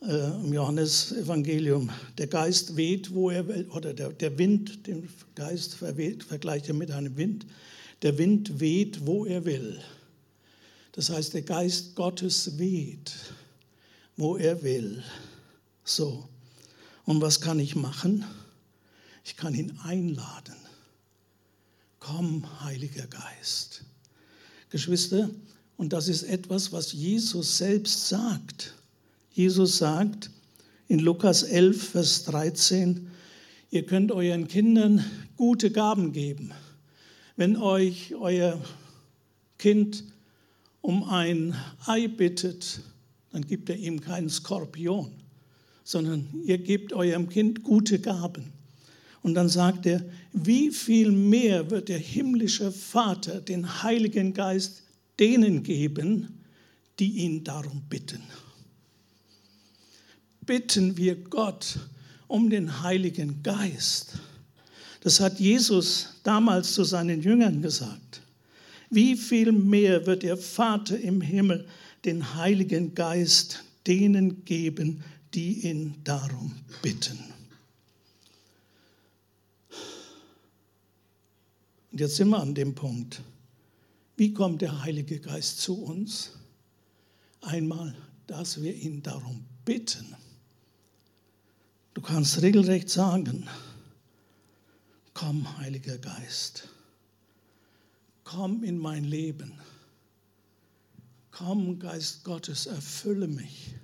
äh, 0.01 0.07
im 0.07 0.53
Johannesevangelium, 0.53 1.91
der 2.17 2.29
Geist 2.29 2.77
weht, 2.77 3.13
wo 3.13 3.29
er 3.29 3.49
will, 3.49 3.67
oder 3.71 3.93
der, 3.93 4.11
der 4.11 4.39
Wind, 4.39 4.87
den 4.87 5.09
Geist 5.35 5.75
verweht, 5.75 6.23
vergleicht 6.23 6.69
er 6.69 6.75
mit 6.75 6.93
einem 6.93 7.17
Wind. 7.17 7.45
Der 8.03 8.17
Wind 8.19 8.61
weht, 8.61 9.05
wo 9.05 9.27
er 9.27 9.45
will. 9.45 9.81
Das 10.93 11.11
heißt, 11.11 11.35
der 11.35 11.43
Geist 11.43 11.97
Gottes 11.97 12.57
weht, 12.57 13.13
wo 14.17 14.37
er 14.37 14.63
will. 14.63 15.03
So. 15.83 16.29
Und 17.05 17.21
was 17.21 17.41
kann 17.41 17.59
ich 17.59 17.75
machen? 17.75 18.25
Ich 19.25 19.37
kann 19.37 19.55
ihn 19.55 19.77
einladen. 19.83 20.55
Komm, 21.99 22.47
Heiliger 22.63 23.09
Geist. 23.09 23.83
Geschwister, 24.71 25.31
und 25.77 25.93
das 25.93 26.09
ist 26.09 26.23
etwas, 26.23 26.73
was 26.73 26.93
Jesus 26.93 27.59
selbst 27.59 28.09
sagt. 28.09 28.75
Jesus 29.33 29.79
sagt 29.79 30.31
in 30.89 31.01
Lukas 31.01 31.43
11, 31.43 31.91
Vers 31.91 32.25
13, 32.25 33.09
ihr 33.71 33.85
könnt 33.85 34.13
euren 34.13 34.49
Kindern 34.49 35.05
gute 35.37 35.71
Gaben 35.71 36.13
geben. 36.13 36.53
Wenn 37.37 37.57
euch 37.57 38.15
euer 38.15 38.61
Kind 39.59 40.05
um 40.81 41.05
ein 41.05 41.55
Ei 41.85 42.09
bittet, 42.09 42.81
dann 43.33 43.47
gibt 43.47 43.69
er 43.69 43.77
ihm 43.77 44.01
keinen 44.01 44.31
Skorpion 44.31 45.11
sondern 45.87 46.27
ihr 46.45 46.59
gebt 46.59 46.93
eurem 46.93 47.29
Kind 47.29 47.63
gute 47.63 48.01
Gaben. 48.01 48.53
Und 49.23 49.35
dann 49.35 49.49
sagt 49.49 49.87
er, 49.87 50.05
wie 50.33 50.73
viel 50.73 51.13
mehr 51.13 51.71
wird 51.71 51.89
der 51.89 51.99
himmlische 51.99 52.73
Vater 52.73 53.41
den 53.41 53.85
Heiligen 53.85 54.35
Geist 54.35 54.83
denen 55.19 55.63
geben, 55.63 56.43
die 56.99 57.19
ihn 57.19 57.45
darum 57.45 57.83
bitten. 57.89 58.23
Bitten 60.45 60.97
wir 60.97 61.17
Gott 61.17 61.79
um 62.29 62.51
den 62.51 62.83
Heiligen 62.83 63.43
Geist. 63.43 64.19
Das 65.01 65.21
hat 65.21 65.39
Jesus 65.39 66.15
damals 66.23 66.73
zu 66.73 66.85
seinen 66.85 67.23
Jüngern 67.23 67.63
gesagt. 67.63 68.23
Wie 68.91 69.17
viel 69.17 69.53
mehr 69.53 70.07
wird 70.07 70.23
der 70.23 70.37
Vater 70.37 70.99
im 70.99 71.21
Himmel 71.21 71.67
den 72.05 72.35
Heiligen 72.35 72.95
Geist 72.95 73.65
denen 73.87 74.45
geben, 74.45 75.03
die 75.35 75.69
ihn 75.69 75.95
darum 76.05 76.55
bitten. 76.83 77.19
Und 81.93 82.01
jetzt 82.01 82.17
sind 82.17 82.29
wir 82.29 82.41
an 82.41 82.55
dem 82.55 82.75
Punkt. 82.75 83.21
Wie 84.17 84.33
kommt 84.33 84.63
der 84.63 84.83
Heilige 84.83 85.21
Geist 85.21 85.61
zu 85.61 85.83
uns? 85.83 86.33
Einmal, 87.43 87.95
dass 88.27 88.63
wir 88.63 88.75
ihn 88.75 89.03
darum 89.03 89.45
bitten. 89.65 90.17
Du 91.93 92.01
kannst 92.01 92.41
regelrecht 92.43 92.89
sagen, 92.89 93.49
komm, 95.13 95.59
Heiliger 95.59 95.99
Geist, 95.99 96.69
komm 98.25 98.65
in 98.65 98.79
mein 98.79 99.05
Leben. 99.05 99.53
Komm, 101.31 101.79
Geist 101.79 102.25
Gottes, 102.25 102.67
erfülle 102.67 103.29
mich. 103.29 103.75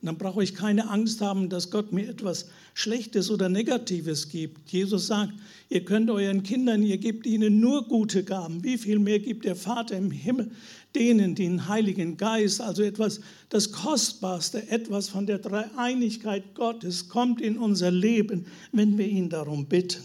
Und 0.00 0.06
dann 0.06 0.18
brauche 0.18 0.44
ich 0.44 0.54
keine 0.54 0.88
Angst 0.90 1.20
haben, 1.20 1.48
dass 1.48 1.70
Gott 1.70 1.92
mir 1.92 2.08
etwas 2.08 2.46
Schlechtes 2.74 3.30
oder 3.30 3.48
Negatives 3.48 4.28
gibt. 4.28 4.70
Jesus 4.70 5.08
sagt, 5.08 5.32
ihr 5.68 5.84
könnt 5.84 6.08
euren 6.08 6.44
Kindern, 6.44 6.84
ihr 6.84 6.98
gebt 6.98 7.26
ihnen 7.26 7.58
nur 7.58 7.88
gute 7.88 8.22
Gaben. 8.22 8.62
Wie 8.62 8.78
viel 8.78 9.00
mehr 9.00 9.18
gibt 9.18 9.44
der 9.44 9.56
Vater 9.56 9.96
im 9.96 10.12
Himmel 10.12 10.52
denen, 10.94 11.34
den 11.34 11.68
Heiligen 11.68 12.16
Geist, 12.16 12.60
also 12.60 12.82
etwas, 12.82 13.20
das 13.48 13.72
Kostbarste, 13.72 14.68
etwas 14.70 15.08
von 15.08 15.26
der 15.26 15.38
Dreieinigkeit 15.38 16.54
Gottes 16.54 17.08
kommt 17.08 17.40
in 17.40 17.58
unser 17.58 17.90
Leben, 17.90 18.46
wenn 18.70 18.98
wir 18.98 19.06
ihn 19.06 19.28
darum 19.28 19.66
bitten. 19.66 20.04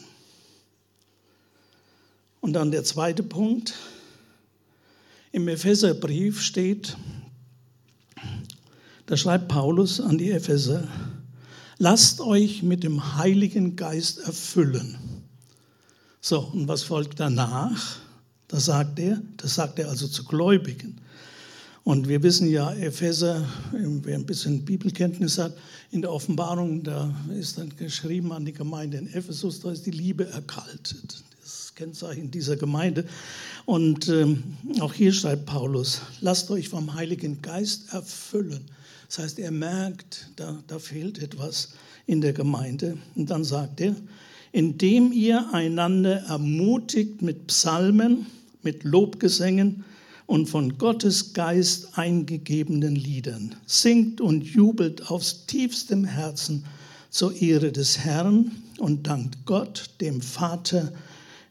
Und 2.42 2.54
dann 2.54 2.72
der 2.72 2.84
zweite 2.84 3.24
Punkt. 3.24 3.76
Im 5.32 5.48
Epheserbrief 5.48 6.42
steht, 6.42 6.98
da 9.06 9.18
schreibt 9.18 9.48
Paulus 9.48 10.00
an 10.00 10.18
die 10.18 10.32
Epheser, 10.32 10.88
lasst 11.78 12.22
euch 12.22 12.64
mit 12.64 12.84
dem 12.84 13.18
Heiligen 13.18 13.76
Geist 13.76 14.20
erfüllen. 14.20 14.98
So, 16.22 16.40
und 16.40 16.68
was 16.68 16.84
folgt 16.84 17.20
danach? 17.20 17.98
Das 18.48 18.66
sagt 18.66 19.00
er, 19.00 19.22
das 19.38 19.56
sagt 19.56 19.80
er 19.80 19.90
also 19.90 20.08
zu 20.08 20.24
Gläubigen. 20.24 21.02
Und 21.84 22.08
wir 22.08 22.24
wissen 22.24 22.50
ja, 22.50 22.72
Epheser, 22.74 23.46
wer 23.74 24.16
ein 24.16 24.26
bisschen 24.26 24.64
Bibelkenntnis 24.64 25.38
hat, 25.38 25.54
in 25.92 26.02
der 26.02 26.14
Offenbarung, 26.14 26.82
da 26.84 27.14
ist 27.38 27.58
dann 27.58 27.76
geschrieben 27.76 28.32
an 28.32 28.46
die 28.46 28.54
Gemeinde 28.54 28.98
in 28.98 29.14
Ephesus, 29.14 29.60
da 29.60 29.72
ist 29.72 29.86
die 29.86 29.92
Liebe 29.92 30.26
erkaltet. 30.30 31.24
Das 31.42 31.74
Kennzeichen 31.76 32.32
dieser 32.32 32.56
Gemeinde. 32.56 33.06
Und 33.66 34.08
ähm, 34.08 34.44
auch 34.80 34.94
hier 34.94 35.12
schreibt 35.12 35.46
Paulus, 35.46 36.02
lasst 36.22 36.50
euch 36.52 36.70
vom 36.70 36.94
Heiligen 36.94 37.42
Geist 37.42 37.92
erfüllen. 37.92 38.64
Das 39.14 39.26
heißt, 39.26 39.40
er 39.40 39.52
merkt, 39.52 40.32
da, 40.38 40.64
da 40.66 40.80
fehlt 40.80 41.20
etwas 41.22 41.74
in 42.08 42.20
der 42.20 42.34
Gemeinde. 42.34 42.98
Und 43.14 43.30
dann 43.30 43.44
sagt 43.44 43.80
er, 43.80 43.96
indem 44.52 45.14
ihr 45.14 45.54
einander 45.54 46.24
ermutigt 46.24 47.22
mit 47.22 47.46
Psalmen, 47.46 48.26
mit 48.64 48.84
Lobgesängen, 48.84 49.86
und 50.26 50.48
von 50.48 50.80
Gottes 50.80 51.34
Geist 51.34 51.96
eingegebenen 51.96 52.96
Liedern. 52.96 53.54
Singt 53.68 54.20
und 54.20 54.46
jubelt 54.46 55.12
aus 55.12 55.46
tiefstem 55.46 56.06
Herzen 56.06 56.66
zur 57.12 57.40
Ehre 57.40 57.72
des 57.72 58.00
Herrn 58.00 58.52
und 58.80 59.06
dankt 59.06 59.46
Gott, 59.46 59.92
dem 60.02 60.22
Vater, 60.22 60.92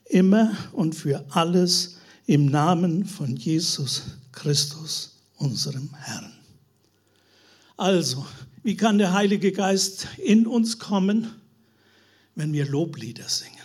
immer 0.07 0.51
und 0.73 0.97
für 0.97 1.25
alles 1.31 1.99
im 2.27 2.47
Namen 2.47 3.05
von 3.05 3.37
Jesus 3.37 4.03
Christus, 4.33 5.13
unserem 5.37 5.91
Herrn. 5.95 6.42
Also, 7.83 8.25
wie 8.63 8.77
kann 8.77 8.99
der 8.99 9.13
Heilige 9.13 9.51
Geist 9.51 10.07
in 10.17 10.47
uns 10.47 10.79
kommen, 10.79 11.33
wenn 12.37 12.53
wir 12.53 12.65
Loblieder 12.65 13.29
singen? 13.29 13.57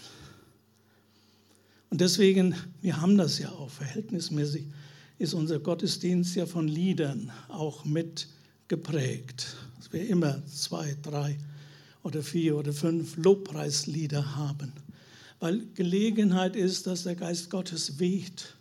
Und 1.92 2.02
deswegen, 2.02 2.56
wir 2.82 3.00
haben 3.00 3.16
das 3.16 3.38
ja 3.38 3.52
auch 3.52 3.70
verhältnismäßig 3.70 4.66
ist 5.20 5.36
unser 5.36 5.60
Gottesdienst 5.60 6.36
ja 6.36 6.48
von 6.48 6.68
Liedern 6.68 7.32
auch 7.48 7.86
mit 7.86 8.28
geprägt. 8.68 9.56
Dass 9.78 9.94
wir 9.94 10.08
immer 10.08 10.44
zwei, 10.48 10.98
drei 11.04 11.38
oder 12.02 12.24
vier 12.24 12.58
oder 12.58 12.74
fünf 12.74 13.18
Lobpreislieder 13.18 14.36
haben. 14.36 14.74
Weil 15.40 15.62
Gelegenheit 15.76 16.56
ist, 16.56 16.88
dass 16.88 17.04
der 17.04 17.14
Geist 17.14 17.52
Gottes 17.52 18.00
weht. 18.00 18.56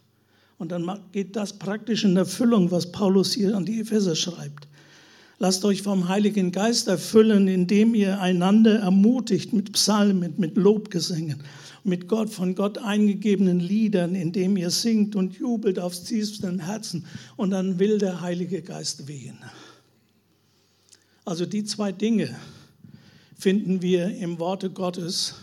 Und 0.58 0.70
dann 0.70 1.00
geht 1.12 1.34
das 1.34 1.58
praktisch 1.58 2.04
in 2.04 2.14
Erfüllung, 2.14 2.70
was 2.70 2.92
Paulus 2.92 3.32
hier 3.32 3.56
an 3.56 3.64
die 3.64 3.80
Epheser 3.80 4.16
schreibt. 4.16 4.68
Lasst 5.38 5.64
euch 5.64 5.82
vom 5.82 6.08
Heiligen 6.08 6.50
Geist 6.50 6.88
erfüllen, 6.88 7.46
indem 7.46 7.94
ihr 7.94 8.20
einander 8.20 8.78
ermutigt 8.78 9.52
mit 9.52 9.72
Psalmen, 9.72 10.34
mit 10.38 10.56
Lobgesängen 10.56 11.42
mit 11.86 12.08
Gott, 12.08 12.30
von 12.30 12.54
Gott 12.54 12.78
eingegebenen 12.78 13.60
Liedern, 13.60 14.14
indem 14.14 14.56
ihr 14.56 14.70
singt 14.70 15.14
und 15.14 15.38
jubelt 15.38 15.78
aufs 15.78 16.02
tiefsten 16.02 16.58
Herzen 16.58 17.06
und 17.36 17.50
dann 17.50 17.78
will 17.78 17.98
der 17.98 18.20
Heilige 18.20 18.60
Geist 18.60 19.06
wehen. 19.06 19.38
Also 21.24 21.46
die 21.46 21.64
zwei 21.64 21.92
Dinge 21.92 22.36
finden 23.38 23.82
wir 23.82 24.08
im 24.16 24.38
Worte 24.38 24.70
Gottes, 24.70 25.34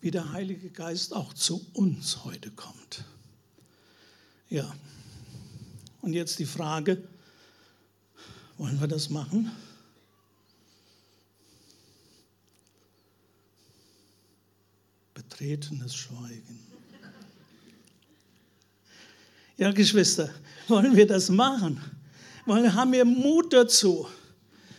wie 0.00 0.10
der 0.10 0.32
Heilige 0.32 0.70
Geist 0.70 1.14
auch 1.14 1.32
zu 1.34 1.64
uns 1.72 2.24
heute 2.24 2.50
kommt. 2.50 3.04
Ja, 4.48 4.74
und 6.00 6.14
jetzt 6.14 6.40
die 6.40 6.46
Frage, 6.46 7.00
wollen 8.60 8.78
wir 8.78 8.88
das 8.88 9.08
machen? 9.08 9.50
betretenes 15.14 15.94
Schweigen. 15.94 16.60
Ja, 19.56 19.72
Geschwister, 19.72 20.28
wollen 20.68 20.94
wir 20.94 21.06
das 21.06 21.30
machen? 21.30 21.80
Wollen, 22.44 22.74
haben 22.74 22.92
wir 22.92 23.06
Mut 23.06 23.50
dazu, 23.52 24.06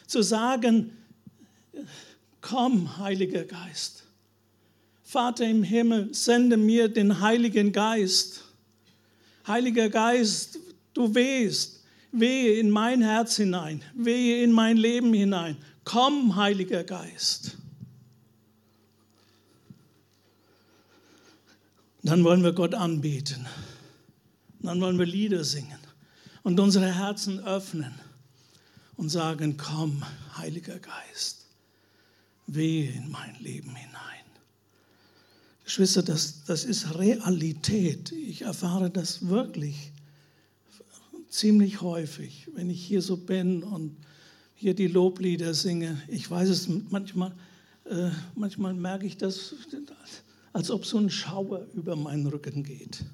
zu 0.06 0.22
sagen, 0.22 0.96
komm, 2.42 2.98
Heiliger 3.00 3.46
Geist. 3.46 4.04
Vater 5.04 5.48
im 5.48 5.64
Himmel, 5.64 6.14
sende 6.14 6.58
mir 6.58 6.88
den 6.88 7.20
Heiligen 7.20 7.72
Geist. 7.72 8.44
Heiliger 9.48 9.90
Geist, 9.90 10.60
du 10.94 11.16
wehst, 11.16 11.81
wehe 12.12 12.60
in 12.60 12.70
mein 12.70 13.02
Herz 13.02 13.38
hinein, 13.38 13.82
wehe 13.94 14.44
in 14.44 14.52
mein 14.52 14.78
Leben 14.78 15.14
hinein. 15.14 15.58
Komm, 15.84 16.36
Heiliger 16.36 16.84
Geist. 16.84 17.58
Dann 22.04 22.24
wollen 22.24 22.44
wir 22.44 22.54
Gott 22.54 22.74
anbeten. 22.74 23.46
Dann 24.60 24.82
wollen 24.82 25.00
wir 25.00 25.06
Lieder 25.06 25.44
singen 25.44 25.80
und 26.44 26.60
unsere 26.60 26.94
Herzen 26.94 27.40
öffnen 27.40 27.94
und 28.96 29.10
sagen, 29.10 29.58
komm, 29.58 30.04
Heiliger 30.38 30.80
Geist, 30.80 31.46
wehe 32.48 32.92
in 32.92 33.10
mein 33.10 33.36
Leben 33.40 33.76
hinein. 33.76 34.02
Geschwister, 35.64 36.04
das, 36.04 36.44
das 36.46 36.64
ist 36.64 36.98
Realität. 36.98 38.12
Ich 38.12 38.44
erfahre 38.44 38.90
das 38.90 39.28
wirklich 39.28 39.91
ziemlich 41.32 41.82
häufig, 41.82 42.48
wenn 42.54 42.70
ich 42.70 42.86
hier 42.86 43.02
so 43.02 43.18
bin 43.18 43.64
und 43.64 43.96
hier 44.54 44.76
die 44.76 44.88
Loblieder 44.88 45.54
singe. 45.54 46.00
Ich 46.08 46.30
weiß 46.30 46.50
es 46.50 46.68
manchmal, 46.68 47.34
äh, 47.86 48.10
manchmal 48.36 48.74
merke 48.74 49.08
ich 49.08 49.18
das 49.18 49.56
als 50.54 50.70
ob 50.70 50.86
so 50.86 50.98
ein 50.98 51.10
Schauer 51.10 51.66
über 51.74 51.96
meinen 51.96 52.28
Rücken 52.28 52.64
geht. 52.64 53.06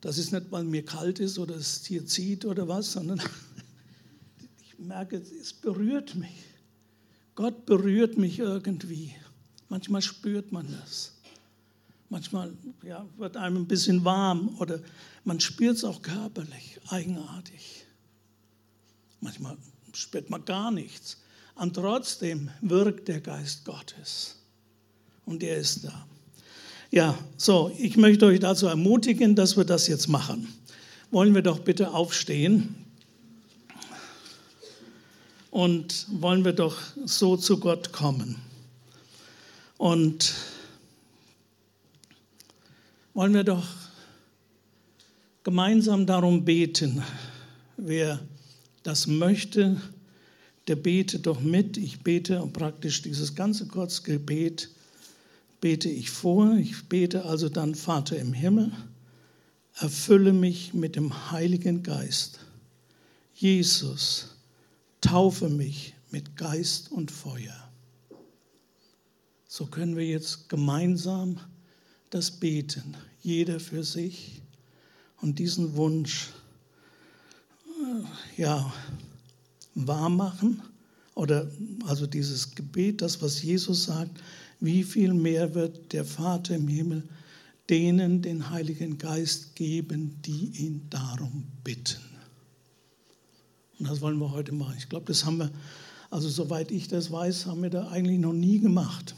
Das 0.00 0.16
ist 0.16 0.32
nicht, 0.32 0.50
weil 0.50 0.64
mir 0.64 0.84
kalt 0.84 1.18
ist 1.18 1.38
oder 1.38 1.56
es 1.56 1.84
hier 1.84 2.06
zieht 2.06 2.44
oder 2.44 2.68
was, 2.68 2.92
sondern 2.92 3.20
ich 4.62 4.78
merke, 4.78 5.16
es 5.16 5.52
berührt 5.52 6.14
mich. 6.14 6.44
Gott 7.34 7.66
berührt 7.66 8.16
mich 8.16 8.38
irgendwie. 8.38 9.14
Manchmal 9.68 10.02
spürt 10.02 10.52
man 10.52 10.66
das. 10.80 11.19
Manchmal 12.10 12.52
ja, 12.82 13.06
wird 13.16 13.36
einem 13.36 13.58
ein 13.58 13.66
bisschen 13.66 14.04
warm 14.04 14.56
oder 14.58 14.80
man 15.24 15.38
spürt 15.38 15.76
es 15.76 15.84
auch 15.84 16.02
körperlich, 16.02 16.80
eigenartig. 16.88 17.86
Manchmal 19.20 19.56
spürt 19.92 20.28
man 20.28 20.44
gar 20.44 20.72
nichts. 20.72 21.18
Und 21.54 21.74
trotzdem 21.74 22.50
wirkt 22.62 23.06
der 23.06 23.20
Geist 23.20 23.64
Gottes. 23.64 24.36
Und 25.24 25.42
er 25.44 25.58
ist 25.58 25.84
da. 25.84 26.06
Ja, 26.90 27.16
so, 27.36 27.70
ich 27.78 27.96
möchte 27.96 28.26
euch 28.26 28.40
dazu 28.40 28.66
ermutigen, 28.66 29.36
dass 29.36 29.56
wir 29.56 29.64
das 29.64 29.86
jetzt 29.86 30.08
machen. 30.08 30.48
Wollen 31.12 31.34
wir 31.34 31.42
doch 31.42 31.60
bitte 31.60 31.92
aufstehen 31.92 32.74
und 35.52 36.06
wollen 36.10 36.44
wir 36.44 36.54
doch 36.54 36.76
so 37.04 37.36
zu 37.36 37.60
Gott 37.60 37.92
kommen. 37.92 38.36
Und 39.76 40.34
wollen 43.14 43.34
wir 43.34 43.44
doch 43.44 43.66
gemeinsam 45.42 46.06
darum 46.06 46.44
beten, 46.44 47.02
wer 47.76 48.20
das 48.82 49.06
möchte, 49.06 49.80
der 50.68 50.76
bete 50.76 51.18
doch 51.18 51.40
mit. 51.40 51.76
Ich 51.76 52.00
bete 52.00 52.48
praktisch 52.52 53.02
dieses 53.02 53.34
ganze 53.34 53.66
Kurzgebet 53.66 54.70
bete 55.60 55.88
ich 55.88 56.10
vor. 56.10 56.56
Ich 56.56 56.88
bete 56.88 57.24
also 57.24 57.48
dann, 57.48 57.74
Vater 57.74 58.18
im 58.18 58.32
Himmel, 58.32 58.72
erfülle 59.76 60.32
mich 60.32 60.74
mit 60.74 60.96
dem 60.96 61.30
Heiligen 61.30 61.82
Geist. 61.82 62.40
Jesus, 63.34 64.36
taufe 65.00 65.48
mich 65.48 65.94
mit 66.10 66.36
Geist 66.36 66.90
und 66.90 67.10
Feuer. 67.10 67.56
So 69.46 69.66
können 69.66 69.96
wir 69.96 70.06
jetzt 70.06 70.48
gemeinsam 70.48 71.40
das 72.10 72.30
beten, 72.30 72.96
jeder 73.22 73.60
für 73.60 73.84
sich 73.84 74.42
und 75.20 75.38
diesen 75.38 75.76
Wunsch 75.76 76.30
äh, 77.66 78.40
ja, 78.42 78.72
wahr 79.74 80.36
oder 81.14 81.50
also 81.86 82.06
dieses 82.06 82.54
Gebet, 82.54 83.02
das 83.02 83.20
was 83.22 83.42
Jesus 83.42 83.84
sagt, 83.84 84.20
wie 84.60 84.82
viel 84.82 85.14
mehr 85.14 85.54
wird 85.54 85.92
der 85.92 86.04
Vater 86.04 86.54
im 86.54 86.68
Himmel 86.68 87.08
denen 87.70 88.20
den 88.20 88.50
Heiligen 88.50 88.98
Geist 88.98 89.54
geben, 89.54 90.20
die 90.26 90.50
ihn 90.56 90.88
darum 90.90 91.44
bitten. 91.62 92.00
Und 93.78 93.88
das 93.88 94.00
wollen 94.00 94.18
wir 94.18 94.32
heute 94.32 94.52
machen. 94.52 94.74
Ich 94.76 94.88
glaube, 94.88 95.06
das 95.06 95.24
haben 95.24 95.38
wir, 95.38 95.50
also 96.10 96.28
soweit 96.28 96.72
ich 96.72 96.88
das 96.88 97.12
weiß, 97.12 97.46
haben 97.46 97.62
wir 97.62 97.70
da 97.70 97.88
eigentlich 97.88 98.18
noch 98.18 98.32
nie 98.32 98.58
gemacht. 98.58 99.14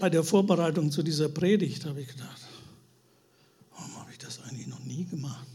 Bei 0.00 0.10
der 0.10 0.22
Vorbereitung 0.22 0.90
zu 0.90 1.02
dieser 1.02 1.28
Predigt 1.28 1.84
habe 1.86 2.02
ich 2.02 2.08
gedacht, 2.08 2.40
warum 3.70 3.96
habe 3.96 4.10
ich 4.12 4.18
das 4.18 4.40
eigentlich 4.42 4.66
noch 4.66 4.84
nie 4.84 5.04
gemacht? 5.04 5.48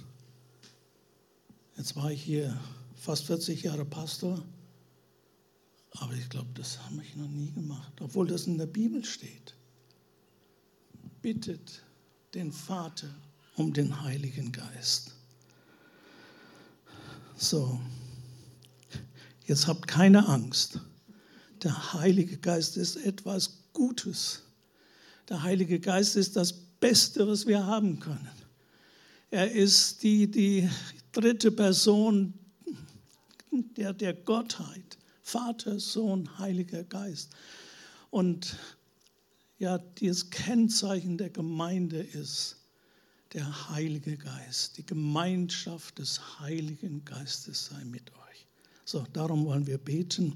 Jetzt 1.77 1.95
war 1.95 2.11
ich 2.11 2.21
hier 2.21 2.59
fast 2.95 3.25
40 3.25 3.63
Jahre 3.63 3.85
Pastor 3.85 4.43
aber 5.99 6.13
ich 6.13 6.27
glaube, 6.29 6.49
das 6.55 6.79
habe 6.83 7.01
ich 7.03 7.15
noch 7.15 7.27
nie 7.27 7.51
gemacht, 7.51 7.93
obwohl 8.01 8.27
das 8.27 8.47
in 8.47 8.57
der 8.57 8.65
Bibel 8.65 9.05
steht. 9.05 9.55
Bittet 11.21 11.83
den 12.33 12.51
Vater 12.51 13.09
um 13.55 13.73
den 13.73 14.01
Heiligen 14.01 14.51
Geist. 14.51 15.11
So, 17.35 17.79
jetzt 19.45 19.67
habt 19.67 19.87
keine 19.87 20.27
Angst. 20.27 20.79
Der 21.61 21.93
Heilige 21.93 22.37
Geist 22.37 22.75
ist 22.75 22.95
etwas 22.95 23.62
Gutes. 23.73 24.43
Der 25.29 25.43
Heilige 25.43 25.79
Geist 25.79 26.15
ist 26.15 26.35
das 26.35 26.53
Beste, 26.53 27.27
was 27.27 27.47
wir 27.47 27.65
haben 27.65 27.99
können. 27.99 28.29
Er 29.31 29.51
ist 29.51 30.03
die, 30.03 30.29
die 30.29 30.69
dritte 31.11 31.51
Person 31.51 32.33
der, 33.51 33.93
der 33.93 34.13
Gottheit. 34.13 34.97
Vater, 35.21 35.79
Sohn, 35.79 36.37
Heiliger 36.37 36.83
Geist. 36.83 37.31
Und 38.09 38.57
ja, 39.57 39.77
das 39.77 40.29
Kennzeichen 40.29 41.17
der 41.17 41.29
Gemeinde 41.29 41.99
ist 41.99 42.57
der 43.33 43.69
Heilige 43.69 44.17
Geist. 44.17 44.77
Die 44.77 44.85
Gemeinschaft 44.85 45.97
des 45.97 46.39
Heiligen 46.39 47.03
Geistes 47.05 47.67
sei 47.67 47.83
mit 47.85 48.11
euch. 48.11 48.45
So, 48.85 49.05
darum 49.13 49.45
wollen 49.45 49.65
wir 49.65 49.77
beten. 49.77 50.35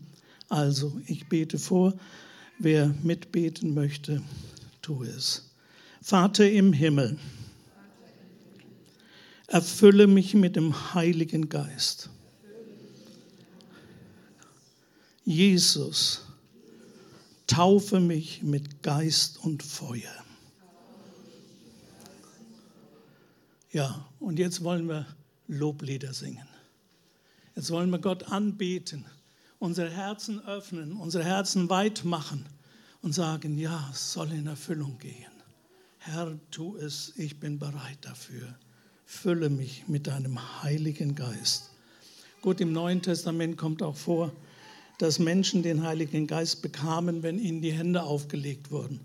Also, 0.50 1.00
ich 1.06 1.28
bete 1.28 1.60
vor. 1.60 1.94
Wer 2.60 2.88
mitbeten 3.04 3.74
möchte, 3.74 4.22
tue 4.82 5.08
es. 5.08 5.52
Vater 6.02 6.50
im 6.50 6.74
Himmel, 6.74 7.18
erfülle 9.48 10.08
mich 10.08 10.34
mit 10.34 10.56
dem 10.56 10.94
Heiligen 10.94 11.50
Geist. 11.50 12.10
Jesus, 15.24 16.26
taufe 17.48 18.00
mich 18.00 18.44
mit 18.44 18.82
Geist 18.82 19.44
und 19.44 19.62
Feuer. 19.62 20.24
Ja, 23.72 24.08
und 24.20 24.40
jetzt 24.40 24.64
wollen 24.64 24.88
wir 24.88 25.06
Loblieder 25.48 26.14
singen. 26.14 26.48
Jetzt 27.56 27.72
wollen 27.72 27.90
wir 27.90 28.00
Gott 28.00 28.32
anbeten, 28.32 29.06
unsere 29.60 29.90
Herzen 29.90 30.46
öffnen, 30.46 30.94
unsere 30.94 31.24
Herzen 31.24 31.70
weit 31.70 32.06
machen 32.06 32.46
und 33.02 33.14
sagen, 33.14 33.58
ja, 33.58 33.90
es 33.92 34.14
soll 34.14 34.32
in 34.32 34.48
Erfüllung 34.48 34.98
gehen. 35.00 35.32
Herr, 36.00 36.38
tu 36.52 36.78
es, 36.78 37.14
ich 37.18 37.40
bin 37.40 37.60
bereit 37.60 37.98
dafür. 38.02 38.56
Fülle 39.06 39.50
mich 39.50 39.88
mit 39.88 40.08
deinem 40.08 40.64
Heiligen 40.64 41.16
Geist. 41.16 41.72
Gut, 42.42 42.62
im 42.62 42.72
Neuen 42.72 43.02
Testament 43.02 43.58
kommt 43.58 43.82
auch 43.82 43.96
vor, 43.96 44.32
dass 45.00 45.20
Menschen 45.20 45.64
den 45.64 45.84
Heiligen 45.84 46.28
Geist 46.28 46.62
bekamen, 46.62 47.24
wenn 47.24 47.40
ihnen 47.40 47.62
die 47.62 47.72
Hände 47.72 48.04
aufgelegt 48.04 48.72
wurden. 48.72 49.00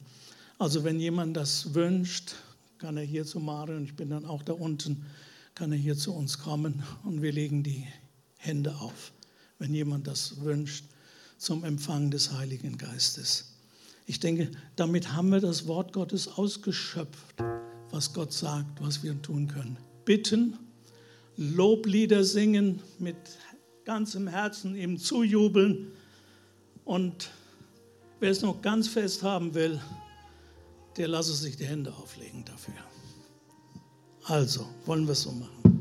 Also 0.58 0.84
wenn 0.84 1.00
jemand 1.00 1.36
das 1.36 1.74
wünscht, 1.74 2.34
kann 2.78 2.96
er 2.96 3.04
hier 3.04 3.24
zu 3.24 3.40
Marion, 3.40 3.84
ich 3.84 3.96
bin 3.96 4.10
dann 4.10 4.24
auch 4.24 4.42
da 4.42 4.52
unten, 4.52 5.06
kann 5.54 5.72
er 5.72 5.78
hier 5.78 5.96
zu 5.96 6.14
uns 6.14 6.38
kommen 6.38 6.82
und 7.04 7.22
wir 7.22 7.32
legen 7.32 7.62
die 7.62 7.86
Hände 8.36 8.74
auf, 8.76 9.12
wenn 9.62 9.74
jemand 9.74 10.08
das 10.08 10.40
wünscht, 10.40 10.86
zum 11.38 11.62
Empfang 11.62 12.10
des 12.10 12.32
Heiligen 12.32 12.78
Geistes. 12.78 13.54
Ich 14.06 14.18
denke, 14.18 14.50
damit 14.74 15.12
haben 15.12 15.30
wir 15.30 15.38
das 15.38 15.68
Wort 15.68 15.92
Gottes 15.92 16.26
ausgeschöpft, 16.26 17.36
was 17.92 18.12
Gott 18.12 18.32
sagt, 18.32 18.82
was 18.82 19.04
wir 19.04 19.22
tun 19.22 19.46
können. 19.46 19.78
Bitten, 20.04 20.58
Loblieder 21.36 22.24
singen 22.24 22.82
mit 22.98 23.16
ganzem 23.84 24.26
Herzen 24.26 24.74
ihm 24.74 24.98
zujubeln. 24.98 25.92
Und 26.84 27.30
wer 28.18 28.32
es 28.32 28.42
noch 28.42 28.62
ganz 28.62 28.88
fest 28.88 29.22
haben 29.22 29.54
will, 29.54 29.80
der 30.96 31.06
lasse 31.06 31.34
sich 31.34 31.56
die 31.56 31.66
Hände 31.66 31.94
auflegen 31.94 32.44
dafür. 32.44 32.74
Also, 34.24 34.66
wollen 34.86 35.04
wir 35.06 35.12
es 35.12 35.22
so 35.22 35.30
machen. 35.30 35.71